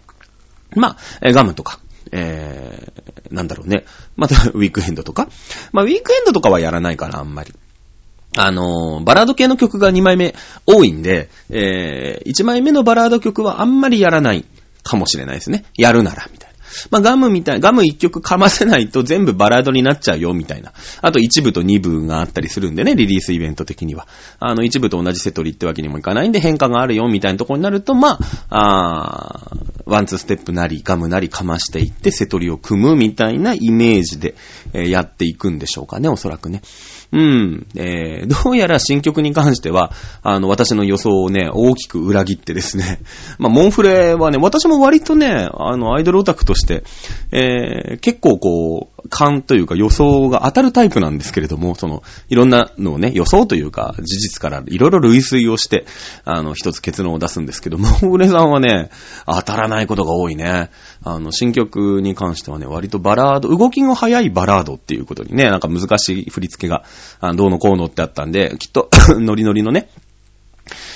[0.77, 1.81] まあ、ガムとか、
[2.17, 3.85] えー、なんだろうね。
[4.17, 5.29] また、 ウィークエンドとか。
[5.73, 7.53] まあ、ウィークエンドとかはやらないから、あんまり。
[8.37, 10.35] あのー、バラード系の曲が2枚目
[10.67, 14.45] 多いんで、えー、1枚目のバラード曲はあんまりやらない
[14.83, 15.65] かもしれないですね。
[15.77, 16.44] やるなら、みたいな。
[16.91, 20.73] まあ、ガムみたい、ガム一曲噛ませないと全部バラードになっちゃうよ、みたいな。
[21.01, 24.07] あと一部と二部があったりするんでね、リリースイベント的には。
[24.41, 28.19] あの、一部と同じセトリってわけにもいかないんで変化があるよ、みたいなところになると、ま
[28.51, 34.35] あ、あワンツーステップなり、ガムなりかましていって、セトリを組むみたいなイメージで、
[34.73, 36.63] え、やっていくんでしょうかね、おそらくね。
[37.15, 37.67] うん。
[37.77, 39.93] えー、どうやら新曲に関しては、
[40.25, 42.99] あの、私の予想をね、大きく裏切ってですね。
[43.39, 46.83] まあ、モンフレはね、私も割とね、あの、アイドルオタクとして、
[47.31, 55.87] えー、結構こう、勘というか予想が当たるタイプなんですけれども、その、いろんなのをね、予想というか、事実からいろいろ類推をして、
[56.25, 58.91] あの、一つ結論を出すんですけど、モンフレさんはね、
[59.27, 60.71] 当たらないことが多いね。
[61.03, 66.85] あの、新曲に関してはね、割とバラード、動きの速いバラードっていうことにね、なんか難しい振り付けが、
[67.21, 68.89] あどうのこうのってあったんで、きっと
[69.19, 69.89] ノリノリのね、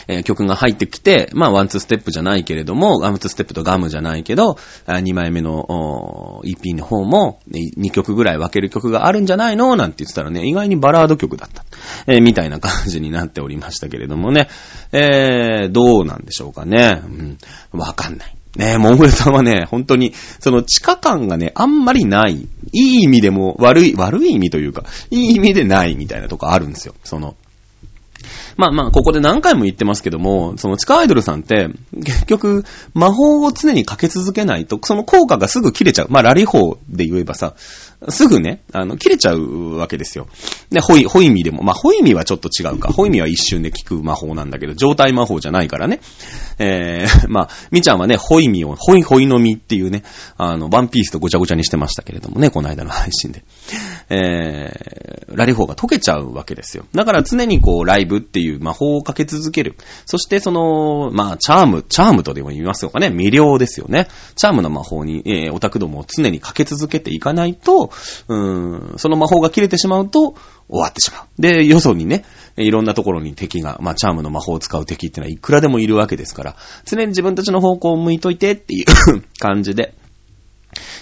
[0.09, 9.77] えー、曲が入ってきて、まあ、ワンツーステップじゃないけれども、ワンツーステップとガムじゃないけど、2枚目の EP の方も、2曲ぐらい分ける曲があるんじゃないの？
[9.77, 11.65] なんて言ってたらね、意外にバラード曲だった。
[12.07, 14.49] えー、みたいな感じになっておりましたけれどもね、
[14.93, 17.03] えー、どうなんでしょうかね。
[17.05, 17.39] うん、
[17.73, 18.35] わかんない。
[18.57, 22.49] ねえ、モンフレさんはね、本当に、その地下感がね、あんまりない。
[22.73, 26.95] いい意味でも悪い、悪い意味というか、いい意味でないみたいなとこあるんですよ。
[27.05, 27.37] その、
[28.57, 31.69] まあまあ、ここで何回も言ってますけども、その地下アイドルさんって、
[32.05, 32.65] 結局、
[32.95, 36.07] 魔法を常にかけ続けないと、その効果がすぐ切れちゃう。
[36.11, 37.55] まあ、ラリ法で言えばさ、
[38.09, 40.29] すぐね、あの、切れちゃうわけですよ。
[40.71, 42.93] で、ホイ、ホイミでも、まあ、ホイミはちょっと違うか。
[42.93, 46.01] ホイミは一瞬で効く魔法なんだけど、状態魔法じゃないからね。
[46.59, 50.05] えー、 まあ、みちゃんはね、ホイミを、ホイホイのみっていうね、
[50.37, 53.43] あの、ワンピースとごちゃごちゃにしてましたけれどもね、この間の配信で。
[54.11, 56.85] えー、ラリ法が解けちゃうわけですよ。
[56.95, 59.77] だから常にこう、ライブっていう魔法をかけ続ける。
[60.07, 64.07] そしてその、まあ、チャーム、チャームとでも言いますよかね、魅了ですよね。
[64.37, 67.88] チャームの魔法に、えー、オタクどもを常にかけ続けていかないと、
[68.29, 70.35] うん、その魔法が切れてしまうと、
[70.69, 71.41] 終わってしまう。
[71.41, 72.25] で、よそにね、
[72.57, 78.85] いろんなところに敵が、まあ、チャームの魔法を使う敵ってのはいくらでもいるわけですから、常に自分たちの方向を向いといてっていう
[79.39, 79.95] 感じで、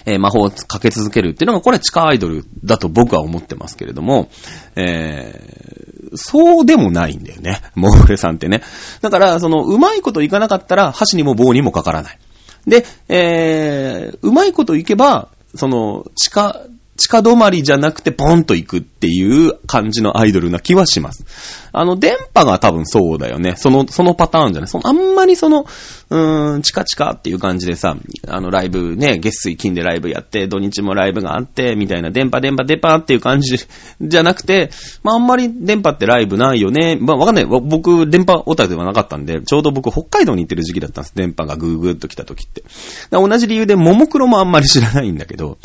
[0.05, 4.29] えー、魔法をかけ続けるっていうのが、これは地下アイドルだと僕は思ってますけれども、
[4.75, 7.61] えー、そうでもないんだよね。
[7.75, 8.61] モーレさんってね。
[9.01, 12.19] だから、その、うまいこといかなかったら、箸にも棒にもかからない。
[12.65, 16.61] で、えー、うまいこといけば、その、地下、
[16.97, 21.25] 地下止まりじゃなくてポンと行くっていう感じのアイドルな気はします。
[21.71, 23.53] あの、電波が多分そうだよね。
[23.55, 24.67] その、そのパターンじゃない？
[24.67, 25.67] その、あんまりその、
[26.09, 27.95] うーん、チカチカっていう感じでさ、
[28.27, 33.59] あの、ライブね、月水金でライブやって、土日もライブがあって、みたいな、電波電波電波っていう感じ
[34.01, 34.71] じゃなくて、
[35.03, 36.97] まあ、あんまり電波ってライブないよね。
[36.99, 37.45] まあ、わかんない。
[37.45, 41.15] 僕、電波オタクではなかったんで、ちょうど僕、北海道に行ってる時期だったんです。
[41.15, 42.63] 電波がグーグーっと来た時って。
[43.11, 45.59] 同じ理由で、ももクロもあんまり知らないんだけど、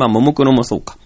[0.00, 0.96] まあ、ももクロもそうか。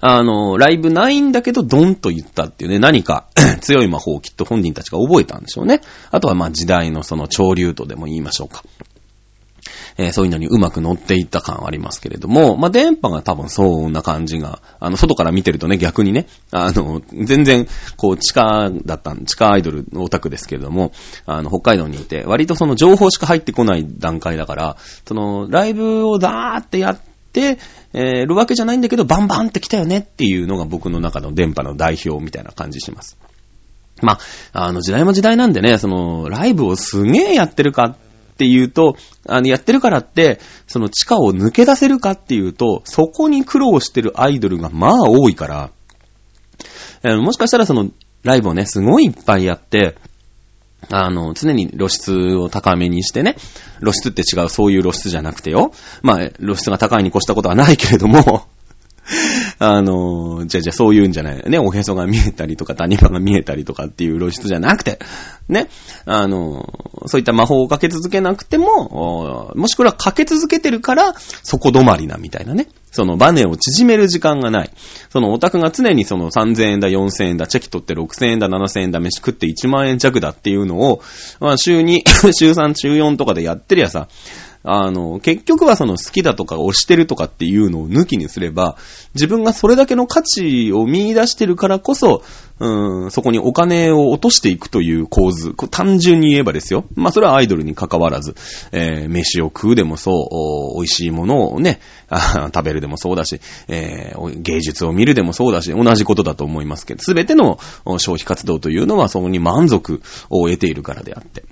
[0.00, 3.26] あの、ライブないんだけど、ドンと言ったっていうね、何か
[3.60, 5.80] 強い魔法をきっと本人たちが覚えたんでしょうね。
[6.10, 8.62] あとはま時代のその潮流とでも言いましょうか。
[9.98, 17.66] えー、そういうのにうまく乗っていった感ありますけれども、まあ、電波が多分そんな感じが、あの、外から見てるとね、逆にね、あの、全然、
[17.96, 20.92] こう、地下だったん、地下アイドルのオタクですけれども、
[21.26, 27.00] あの、北海道にいて、割とその情報しか入ってこない段階だから、その、ライブをダーってやっ
[27.32, 27.58] て、
[27.92, 33.18] えー、るわけじゃないんだけど、バンバンって来たよねっていうのが僕の中の電波の代表みたいな感じします。
[34.02, 34.18] ま
[34.52, 37.96] あ、あの時代も時代なんでね、その、ライブをすげえやってるかっ
[38.36, 45.70] ていうと、あの、やってるからって、その地下を抜け出せるかっていうと、そこに苦労してるアイドルがまあ多いから、
[47.02, 47.90] えー、もしかしたらその、
[48.22, 49.96] ライブをね、すごいいっぱいやって、
[50.90, 53.36] あの、常に露出を高めにしてね、
[53.80, 55.72] 露出って違う、そういう露出じゃなくてよ。
[56.02, 58.46] まあ、露出が高いに越したことはないけれども、
[59.58, 61.50] あの、じゃじゃそういうんじゃない。
[61.50, 64.98] ね、おへそが見えたりとか、谷間が見えたりとかっていう露出じゃなくて、
[65.48, 65.68] ね、
[66.04, 66.72] あの、
[67.06, 72.68] そういった魔法をかけ続けなくても、もしくはかけ続けてるから、そこ止まりなみたいなね。
[72.90, 74.70] そのバネを縮める時間がない。
[75.10, 81.02] そのオタクが常にその3000円だ、4000円だ、チェキ取って6000円だ、7000円だ、飯食って1万円弱だっていうのを、
[81.40, 84.08] まあ週2、週3、 週4とかでやってりゃさ、
[84.70, 88.76] あの、結局はその好きだとか推してるとかっていうのを抜きにすれば、
[89.14, 92.22] 自分がそれだけの価値を見出してるからこそ、
[92.60, 95.54] うん、そこにお金を落としていくという構図。
[95.70, 96.84] 単純に言えばですよ。
[96.96, 98.34] まあそれはアイドルに関わらず、
[98.72, 101.80] えー、飯を食うでもそう、美味しいものをね、
[102.52, 107.58] 食べるでもそうだし、えー、芸術を見るでもそうだし、同じことだと思いますけど、すべての
[107.98, 111.44] 消費活動というのはそこに満足を得ているからであって。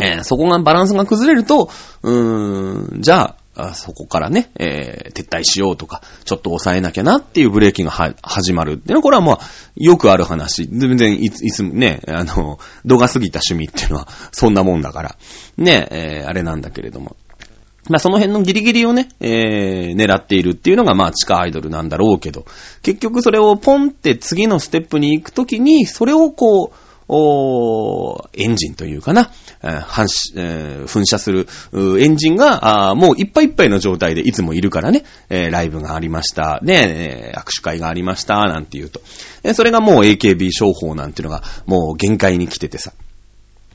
[0.00, 1.70] えー、そこがバランスが崩れると、
[2.02, 9.40] うーん、じゃあ、そこからね、えー、撤退しようとか、ちょっと抑えなきゃなっていうブレーキがは、始まるっていうのは、これはまあ、
[9.76, 10.66] よくある話。
[10.66, 15.16] 全然いつ、いつね、あの、度が過ぎた趣味っていうのは、そんなもんだから。
[15.56, 17.16] ね、えー、あれなんだけれども。
[17.88, 22.46] まあその辺のギリギリをね、えー、狙っているっていうのがまあ地下アイドルなんだろうけど、
[22.82, 29.30] 結局それをポンって次のステップに行くときに、それをこう、おエンジンというかな、
[29.60, 31.46] 反えー噴射する
[31.98, 39.00] エンジンがもういっぱいいっぱいの状態でいつもいるからね、えー、ライブがありました、ね、握手会がありました、なんて言うと。
[39.54, 42.92] それがもう AKB 商法なんていうのがもう限界に来ててさ。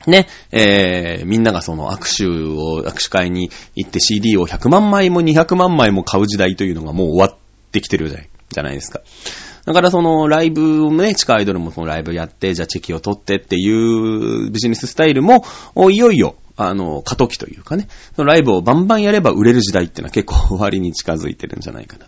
[0.06, 7.36] ね、えー、みんながその握手を、握手会に行って CD を100万枚も200万枚も買う時代というのがもう終わっ
[7.70, 9.00] てきてるじゃないですか。
[9.66, 15.44] だからそのライブをね、地下アイドルもそのライブやって、じゃあチェキを取ってっていうビジネススタイルも、
[15.90, 22.06] いよいよ、あの、過渡期というかね、そのライブをバンバンやれば売れる時代っていうのは結構終わりに近づいてるんじゃないかな、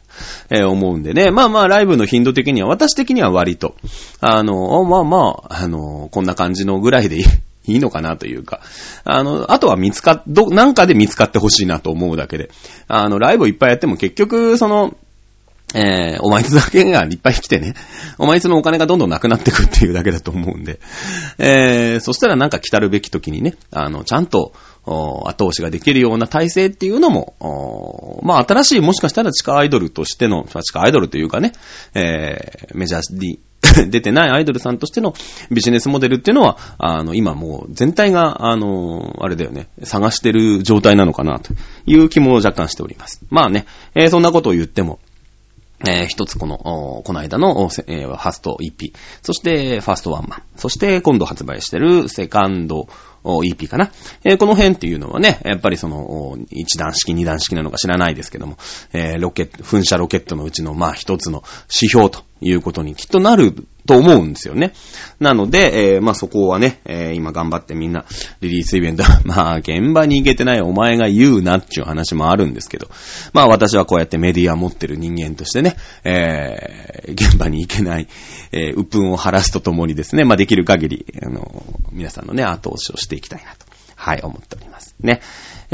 [0.51, 1.31] えー、思うんでね。
[1.31, 3.77] まあまあ、ライブの頻度的には、私的には割と、
[4.21, 7.25] あの、まあまあ、あの、こんな感じのぐらいでいい。
[7.65, 8.61] いいのかなというか。
[9.05, 12.51] あの、あとは見つかっ、ど、なんかで見つかってほしいなと思うだけで。
[12.89, 14.97] あの、ライブをいっぱいやっても結局、その、
[15.75, 17.75] えー、お前つだけがいっぱい来てね、
[18.19, 20.81] お前つのお金がどんどんなくなってくっていうだけだと思うんで、
[21.39, 24.53] えー、そしたらなんか来たるべき時にね、あの、ちゃんと、
[24.85, 31.53] 後押しができるような体制っていうのも、まあ新しいもしかしたら地下アイドルとしての、地下アイドルというかね、
[31.95, 33.39] えー、メジャーに
[33.91, 35.15] 出てないアイドルさんとしての
[35.51, 41.55] ビジネスモデルっていうのは、あの、今もう全体が、あの、あれだよね、探してる状態なのかなと
[41.87, 43.23] いう気も若干しております。
[43.31, 44.99] まあね、えー、そんなことを言っても、
[45.87, 47.51] えー、一つこの、この間の、
[47.87, 52.89] えー、ファースト EP、そしてファーストワンマン、そして今度発売してるセカンド
[53.25, 53.91] EP かな。
[54.25, 58.57] えー、この辺っていうのはね、やっぱりその、一段式、二段式なのか知らないですけども、
[58.93, 64.73] えー、ロケット、噴射ロケットのうちの、まあ一つの指標ということにきっとなると思うんですよね。
[65.19, 68.05] なので、えー、まあそこはね、えー、今頑張ってみんな
[68.41, 72.89] リリースイベント、 まあ現場に行けてないお前が言うなっていう話もあるんですけど、
[73.33, 78.09] まあ私はこうやってメディア持ってる人間としてね、えー、現場に行けない、
[78.53, 83.67] えー、鬱憤を晴らすとともにですね、まあできる限り、あの、皆さんのね、後押しをしていきたいなと、
[83.97, 84.95] はい、思っております。
[85.01, 85.21] ね。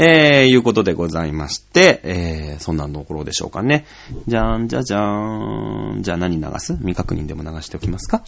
[0.01, 3.85] えー、いうことでございまして、えー、そんなところでしょうかね。
[4.27, 6.03] じゃーん、じゃじゃーん。
[6.03, 6.77] じゃあ何流す？
[6.77, 8.23] 未確認でも流しておきますか？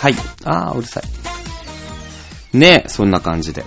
[0.00, 0.14] はい。
[0.44, 2.58] あー、うるさい。
[2.58, 3.64] ねそんな感じで。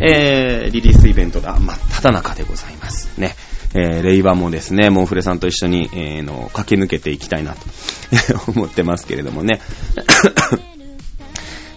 [0.00, 3.20] えー、リリースイベントが、まただ中でございます。
[3.20, 3.36] ね。
[3.74, 7.60] えー、レイバーもですね、モンフレさんと一緒に、えー、の、駆け抜けていきたいなと
[8.50, 9.60] 思ってますけれどもね。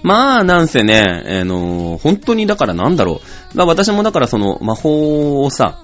[0.04, 3.22] まあ、なんせね、あ、えー、の、本当にだからなんだろ
[3.54, 3.58] う。
[3.58, 5.84] まあ私もだからその魔法をさ、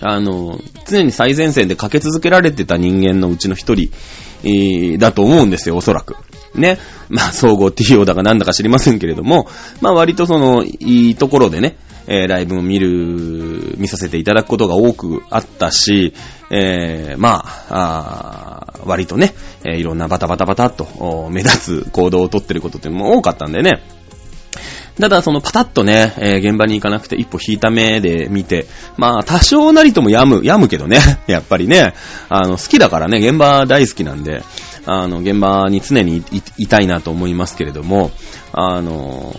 [0.00, 3.90] あの、常に最前線でかけ続けられてた人間のうちの一人、
[4.42, 6.16] えー、だと思うんですよ、おそらく。
[6.54, 6.78] ね。
[7.08, 9.48] まあ、総合 TO だかなんだか知りませんけれども、
[9.80, 11.76] まあ割とその、いいところでね、
[12.10, 16.12] えー、ライブを見る、見させていただくことが多くあったし、
[16.50, 19.32] えー、まあ、あ割とね、
[19.64, 23.80] えー、いろんなバタバタバタっと目立つ行動をとってることっていうのも多かったんでね。
[25.00, 30.98] ただ、そのパタッとね、えー、現場に行かなくて一歩引いた目で見て、まあ、多少なりとも病む、病むけどね、
[31.28, 31.94] やっぱりね、
[32.28, 34.42] あの、好きだからね、現場大好きなんで、
[34.84, 36.24] あの、現場に常に
[36.58, 38.10] いたいなと思いますけれども、
[38.52, 39.32] あの、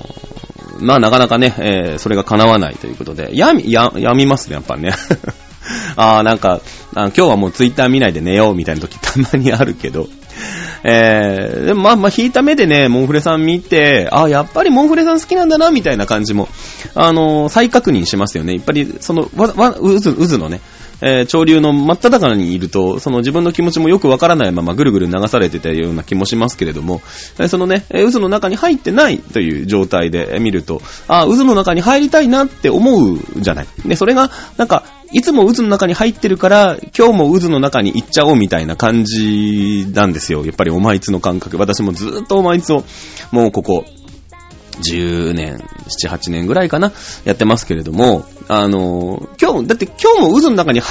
[0.81, 4.93] まあ、なかなかね、えー、それが叶わないということで、病み、や、病みますね、やっぱね。
[5.95, 6.61] ああ、なんか、
[6.93, 10.07] 今日はもうツイッター見ないで寝ようみたいな時たまにあるけど、
[10.83, 16.49] えー、でもまあまあ引いた目でね、モンフレさん見て、あやっぱりモンフレさん好きなんだな、みたいな感じも、
[16.95, 18.55] あのー、再確認しますよね。
[18.55, 20.61] やっぱり、その、わ、わ、渦、渦のね、
[21.01, 27.01] えー、潮流の真っ只中にいると、その自分の気持ちもよくわからないままぐるぐる流されてたような気もしますけれども、
[27.39, 33.67] えー、そのね、渦の中に入ってないという状態で見ると、あ、渦の中に入りたいなって思うじゃない。
[33.85, 34.83] で、それが、なんか、
[35.13, 40.45] いつも渦の中に入ってるから、今日も渦の中に行っちゃおうみたいな感じなんですよ。
[40.45, 41.57] やっぱりお前つの感覚。
[41.57, 42.85] 私もずっとお前つを、
[43.31, 43.83] もうここ、
[44.81, 45.57] 10年、
[45.87, 46.91] 7、8年ぐらいかな、
[47.25, 50.81] やってますけれども、あの、今日、だって今日も渦の中に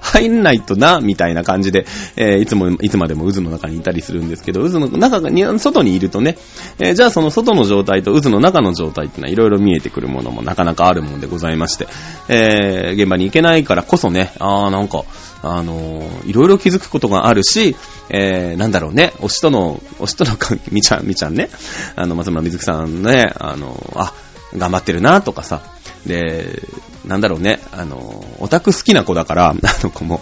[0.00, 1.86] 入んないとな、みたいな感じで、
[2.16, 6.36] えー、いつも、いつまでも渦の中にいたりするんですけど、渦の中に、外にいるとね、
[6.78, 11.88] えー、じゃあその外の状態と渦の中の状態ってのはいろいろ見えてくるものもなかなかあるもんでございまして、
[12.28, 15.04] えー、現場に行けないからこそね、あーなんか、
[15.42, 17.76] あのー、いろいろ気づくことがあるし、
[18.10, 21.50] えー、なんだろうね、推しとの、推しとの関係、みちゃん、みちゃんね、
[21.96, 24.14] あの、松村みずきさんね、あのー、あ、
[24.56, 25.62] 頑張ってるなとかさ、
[26.06, 26.62] で、
[27.04, 30.20] なんだろうね、あの、オタク好きな子だから、 あの子も、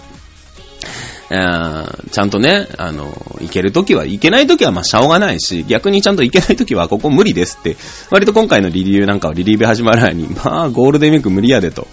[1.28, 3.06] ちゃんとね、あの、
[3.40, 7.76] 行けるときは、行けないときはまあしょうがないし、逆にちゃんと行けないときはここ無理ですって、
[8.10, 11.88] 割と今回のリリーなんかはリリーベ始まる前に、 まあゴールデンウィーク無理やでと、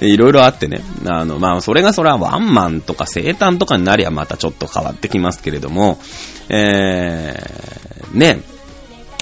[0.00, 5.98] いろいろあってね、あの、まあそれがそれはワンマンとか生誕とかになりゃまたちょっと変わってきますけれども、
[6.48, 8.40] えー、ね、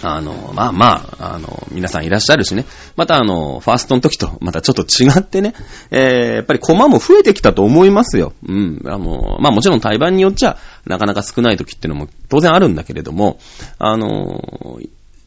[0.02, 0.86] あの、まあま
[1.18, 2.64] あ、あの、皆さんいらっしゃるしね。
[2.96, 5.54] またあの、ファーストの時とまたちょっと違ってね、
[5.90, 8.32] えー、やっぱりコマも増えてきたと思いますよ。
[8.46, 8.82] うん。
[8.86, 13.38] あの、まあもちろん対番によっちゃ、なかなか少ない時っていうのも当然あるんだけれども、
[13.78, 14.78] あの、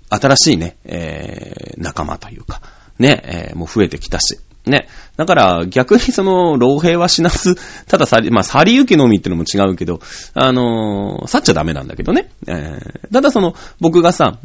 [0.10, 2.62] 新しいね、えー、仲間というか、
[3.00, 4.88] ね、えー、もう増えてきたし、ね。
[5.18, 7.56] だから逆にその、老兵は死なず、
[7.88, 10.00] たださり、まあ、去り行きのみってのも違うけど、
[10.34, 12.30] あのー、去っちゃダメなんだけどね。
[12.48, 14.38] えー、ただその、僕がさ、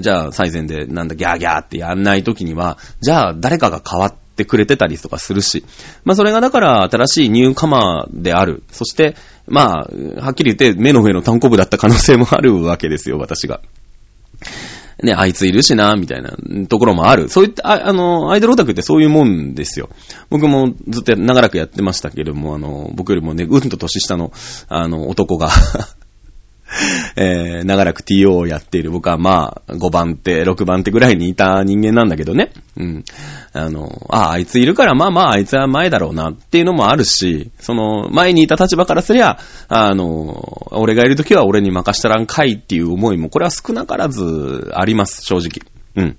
[0.00, 5.64] じゃあ最前でなんだギャーギャーってやんない時には、じゃあ誰かが変わってくれてたりとかするし、
[6.04, 8.62] まあそれがだから新しいニューカマーである。
[8.70, 9.16] そして、
[9.46, 9.86] ま
[10.18, 13.60] あ、はっきり言って目の上の単行部だった可能性もあるわけですよ、私が。
[15.02, 16.36] ね、あいついるしな、みたいな
[16.68, 17.28] ところもある。
[17.28, 19.88] そういった、ああの、アイドルオタクってそういうもんですよ。
[20.30, 24.32] 僕もずっと長らくやってましたけれども、あの、僕よりもね、うんと年下の、
[24.68, 25.50] あの、男が
[27.16, 32.52] えー、長らく TO をやっている僕はまあ、5番手、6番手ぐらいにいた人間なんだけどね。
[32.76, 33.04] うん。
[33.52, 45.62] あの、ああ、いついるからまあまあ、あいつは前だろうなっていうのもあるし、その、前にいた立場からすりゃ、あの、俺がいるときは俺に任したらんかいっていう思いも、これは少なからずあります、正直。
[45.96, 46.16] うん。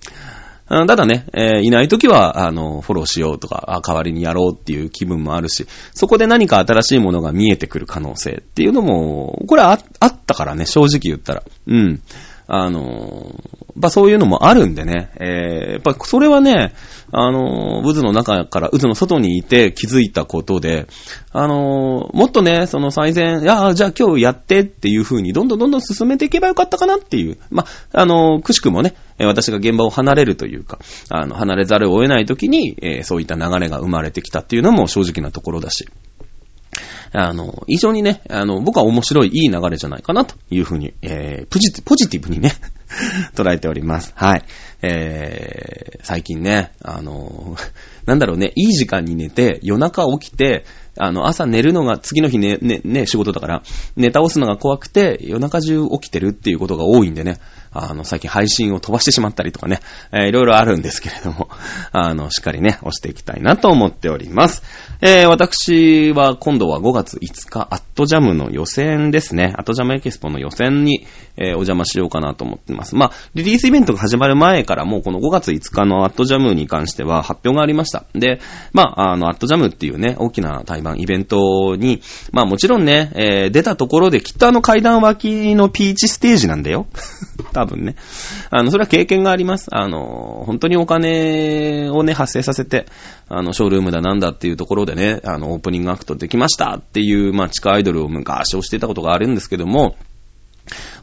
[0.87, 11.43] ただね、えー、いないときは、あの、フォローしようとか、代わりにやろうっていう気分もあるし、そこで何か新しいものが見えてくる可能性っていうのも、これはあったからね、正直言ったら。
[11.65, 12.01] うん。
[12.45, 13.39] あの、
[13.75, 16.73] まあ、そういうのもあるんでね、えー、やっぱそれはね、
[17.13, 20.87] あの、渦の中から渦の外にいて気づいたことで、
[21.31, 30.79] あの、もっとね、その最善、いや、じゃあ今日やってっていう風にどんどんどんどん進めていけばよかったかなっていう、まあ、あの、くしくもね、私が現場を離れるというか、
[31.09, 35.87] あの、離れざるを得ない時に、えー、そういった流れが生まれてきたっていうのも正直なところだし、
[37.13, 42.53] あの、非常にね、あの、僕は面白い、いい流れじゃないかな、というふうに、えー、ポジティ、ポジティブにね
[43.35, 44.13] 捉えております。
[44.15, 44.43] はい。
[44.81, 47.55] えー、最近ね、あの、
[48.05, 50.65] なんだろうね、いい時間に寝て、夜中起きて、
[50.97, 53.63] あの、朝寝るのが、次の日ね、ね、ね、仕事だから、
[53.95, 57.37] 寝倒すのが怖くて、夜中中起きてるっていうことが多いんでね、
[57.73, 59.79] あの、最近配信を飛ばしてしまったりとかね、
[60.11, 61.49] えー、いろいろあるんですけれども、
[61.91, 64.63] あの、しっかりね、押していきたいなと思っております。
[65.01, 69.53] えー、私は今度は5月5日、アットジャムの予選ですね。
[69.57, 71.05] アットジャムエキスポの予選に、
[71.37, 72.95] えー、お邪魔しようかなと思ってます。
[72.95, 78.05] まあ、リリースイベントが始まる前からもうこの5月5日のアットジャムに関しては発表がありました。
[78.13, 78.39] で、
[78.71, 82.01] まあ、あの、アットジャムっていうね、大きな対バンイベントに、
[82.31, 86.87] まあもちろんね、えー、出たところできっとあの階段脇のピーチステージなんだよ。
[87.63, 87.95] 多分ね。
[88.49, 89.67] あの、それは経験があります。
[89.71, 92.85] あの、本当にお金をね、発生させて、
[93.29, 99.95] あの、ショールームだなんだっていうところでね、あの、オープニングアクトできましたっていう、まあ、地下アイドルを昔押してたことがあるんですけども、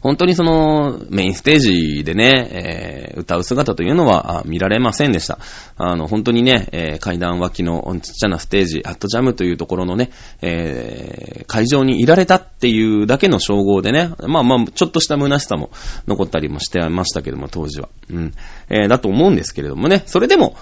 [0.01, 5.37] 本当にその、メインステージでね、えー、歌う姿というのは見られませんでした。
[5.77, 10.09] あの、本当にね、えー、階段脇のちっちゃなステージ、アットジャムというところのね、
[10.41, 15.69] えー、会場にいられたっていうだけの称号でね、まあまあ、ちょっとした虚しさも
[16.07, 17.89] 残ったりもしてましたけども、当時は。
[18.09, 18.33] うん。
[18.69, 20.55] えー、だと思うんですけれどもね、それでも、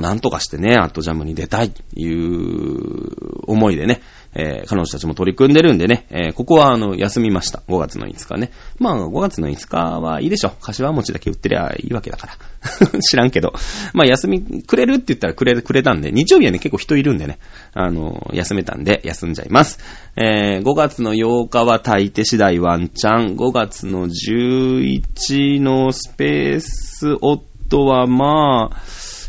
[0.00, 4.00] なんとかしてね、アットジャムに出たいという思いでね、
[4.38, 7.62] えー、彼女たちも取り組んでるんでね、えー、ここはあの、休みました。
[7.68, 8.50] 5月の5日ね。
[8.78, 10.50] まあ、5月の5日はいいでしょ。
[10.60, 13.00] 柏餅だけ売ってりゃいいわけだから。
[13.00, 13.54] 知らんけど。
[13.94, 17.38] まあ、休み、くれるって言ったらくれ、くれたんで、日曜日はね、結構人いるんでね、
[17.72, 19.78] あの、休めたんで、休んじゃいます。
[20.16, 23.36] えー、5月の8日は炊いて次第ワンチャン。
[23.36, 28.76] 5月の11のスペースオットはまあ、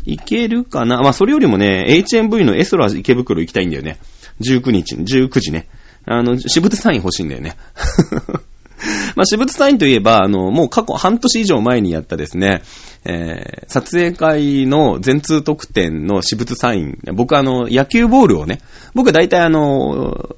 [0.04, 3.98] いけるかなまあ、それよりもね、HMV のエソラ池袋行きたいんだよね。
[4.40, 5.68] 19日、19時ね。
[6.04, 7.56] あの、私物サイン欲しいんだよね。
[9.16, 12.62] まあ、私物サインといえば、あの、もう過去半年以上前にやったですね、
[13.04, 16.98] えー、撮影会の全通特典の私物サイン。
[17.14, 18.60] 僕あの、野球ボールをね、
[18.94, 20.36] 僕大体あの、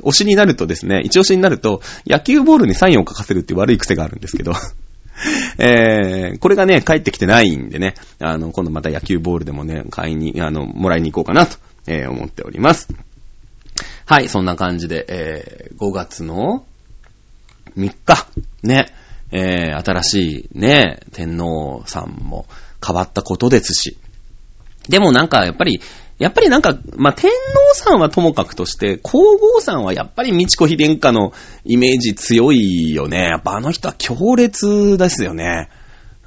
[0.00, 4.52] 推しになるとですね、一押しになると、野球ボールにサインを書かせるって悪い癖があるんですけど、
[5.58, 12.88] えー、これがね、帰ってきてないんでね、あの、今度また野球ボールでもね、買いに、あの、もらいに行こうかなと、えー、思っております。
[14.06, 16.64] はい、そんな感じで、えー、5月の
[17.76, 18.26] 3日、
[18.62, 18.86] ね、
[19.30, 22.46] えー、新しいね、天皇さんも
[22.84, 23.96] 変わったことですし。
[24.88, 25.80] でもなんか、やっぱり、
[26.18, 31.32] やっぱりなんか、まあ、天皇さんはともかくとして、皇后さんはやっぱり美智子妃殿下の
[31.64, 33.28] イメージ強いよね。
[33.30, 35.68] やっぱあの人は強烈ですよね。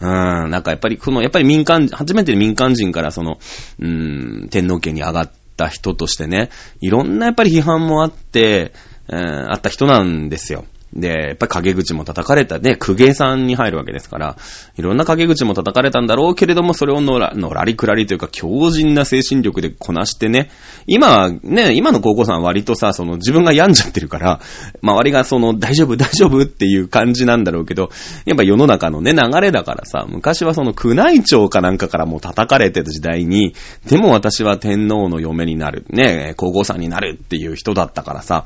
[0.02, 0.10] うん、
[0.50, 3.38] なんかやっぱり、この、やっぱり民間、初めて民間人からその、
[3.80, 6.49] うん、天皇家に上がってた人としてね、
[6.82, 8.74] いろんなやっぱり批判もあって、
[9.08, 10.66] えー、あった人なんですよ。
[10.96, 14.38] で、やっぱり陰口も叩かれた、ね、公家さんに入るわけですから、
[14.78, 20.50] いろんな陰口も叩かれたんだろうけれども、それをのら、のらりくらりというか、強靭な精神力でこなしてね、
[20.88, 24.39] 今、ね、今の高校さんは割とさ、その自分が病んじゃってるから、
[24.82, 27.89] 周りがその、大丈夫、大丈夫っていう感じなんだろうけど、
[28.26, 33.54] やっぱ世の中のね、流れだからさ、昔はその宮内庁かなんかからもう叩かれてた時代に、
[33.88, 38.46] でも私は天皇の嫁になる、ね、皇后さんになるっていう人だったからさ、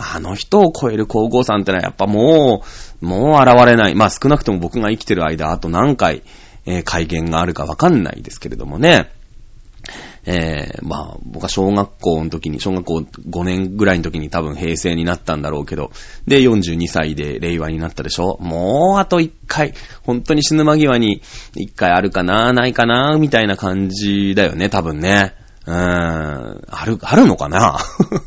[0.00, 2.62] あの人を超える皇后さんってのはやっぱも
[3.02, 3.94] う、もう現れない。
[3.94, 6.22] まあ少なくとも僕が生きてる間、あと何回、
[6.66, 9.10] えー、会見があるかわかんないですけれどもね。
[10.26, 15.90] えー、まあ、僕は小学校の時に、小学校5年ぐらいの時に多分平成になったんだろうけど、
[16.26, 19.72] で、42歳で令和になったでしょもうあと1回、
[20.02, 21.22] 本当に死ぬ間際に
[21.56, 25.34] 1回あるかな、ないかな、みたいな感じだよね、多分ね。
[25.70, 27.78] うーん、ある、あるのかな？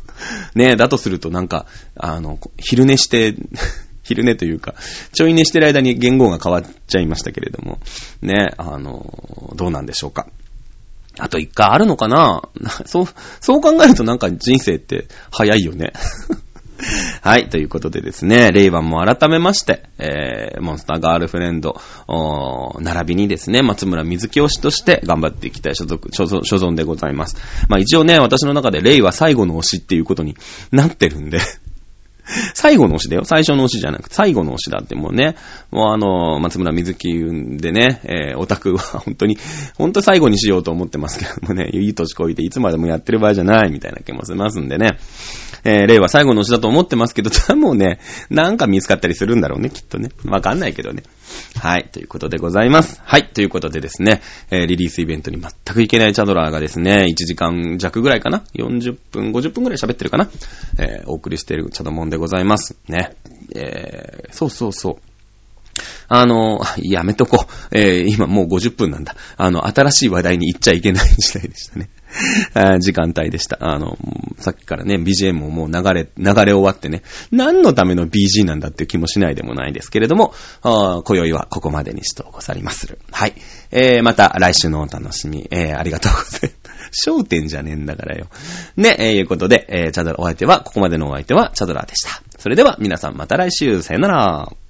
[0.54, 1.66] ねだとするとなんか、
[1.96, 3.34] あの、昼寝して
[4.02, 4.74] 昼寝というか、
[5.12, 7.78] ちょい寝してる間に言語が変わっちゃいましたけれども、
[8.22, 10.26] ね、あの、どうなんでしょうか？
[11.18, 12.42] あと一回あるのかな？
[12.86, 13.06] そう、
[13.40, 15.92] そう考えるとなんか人生って早いよね。
[17.22, 27.36] はい、ということでですね、レイバンも改めまして、えー、モンスターガールフレンド、お並びにですね、松村水木推しとして頑張っていきたい所属、所存でございます。
[27.68, 30.36] まあ一応ね、私の中でレイは最後の推しっていうことに
[30.70, 31.40] なってるんで
[32.54, 33.24] 最後の推しだよ。
[33.24, 35.36] 最初の推しじゃなくて、最後の推しだってもうね、
[35.70, 37.08] もうあの、松村水木
[37.58, 39.36] でね、えー、オタクは本当に、
[39.76, 44.98] 本当最後にしようと思ってますけどもね、いい年こいていつまでもやってる場合じゃないみたいな気もしますんでね。
[45.64, 47.98] えー、令和最後の推しだと思ってますけど、 もうね、
[48.30, 50.10] なんか見つかったりするんだろうね、きっとね。
[50.24, 51.02] わかんないけどね。
[51.58, 53.00] はい、ということでございます。
[53.04, 60.28] はい、ということでですね、えー、リリースイベントに全く行けないチャドラーがですね、1時間弱ぐらいかな ?40 分、50分ぐらい喋ってるかな？
[60.78, 62.76] えー、お送りしているチャドモンでございます。
[62.88, 63.16] ね。
[63.54, 65.14] えー、そうそうそう。
[66.08, 67.78] あの、やめとこう。
[67.78, 69.16] えー、今もう50分なんだ。
[69.36, 71.88] あの、新しい話題に行っちゃいけない時代でしたね。
[72.80, 73.58] 時間帯でした。
[73.60, 73.98] あの、
[74.38, 82.98] さっきからね、BGM ももう流れ、流れ終わってね、何のための BG なんだっていう気もしないでもないですけれども、今宵はここまでにしてござりまする。
[83.10, 83.34] はい。
[83.70, 87.08] えー、また来週のお楽しみ、えー、ありがとうございます。
[87.08, 88.26] 焦点じゃねえんだからよ。
[88.76, 92.22] ね、えー、いうことで、えー、チャドラ、お相手は、ここまでのお相手は、チャドラでした。
[92.38, 94.63] それでは、皆さんまた来週、さよなら。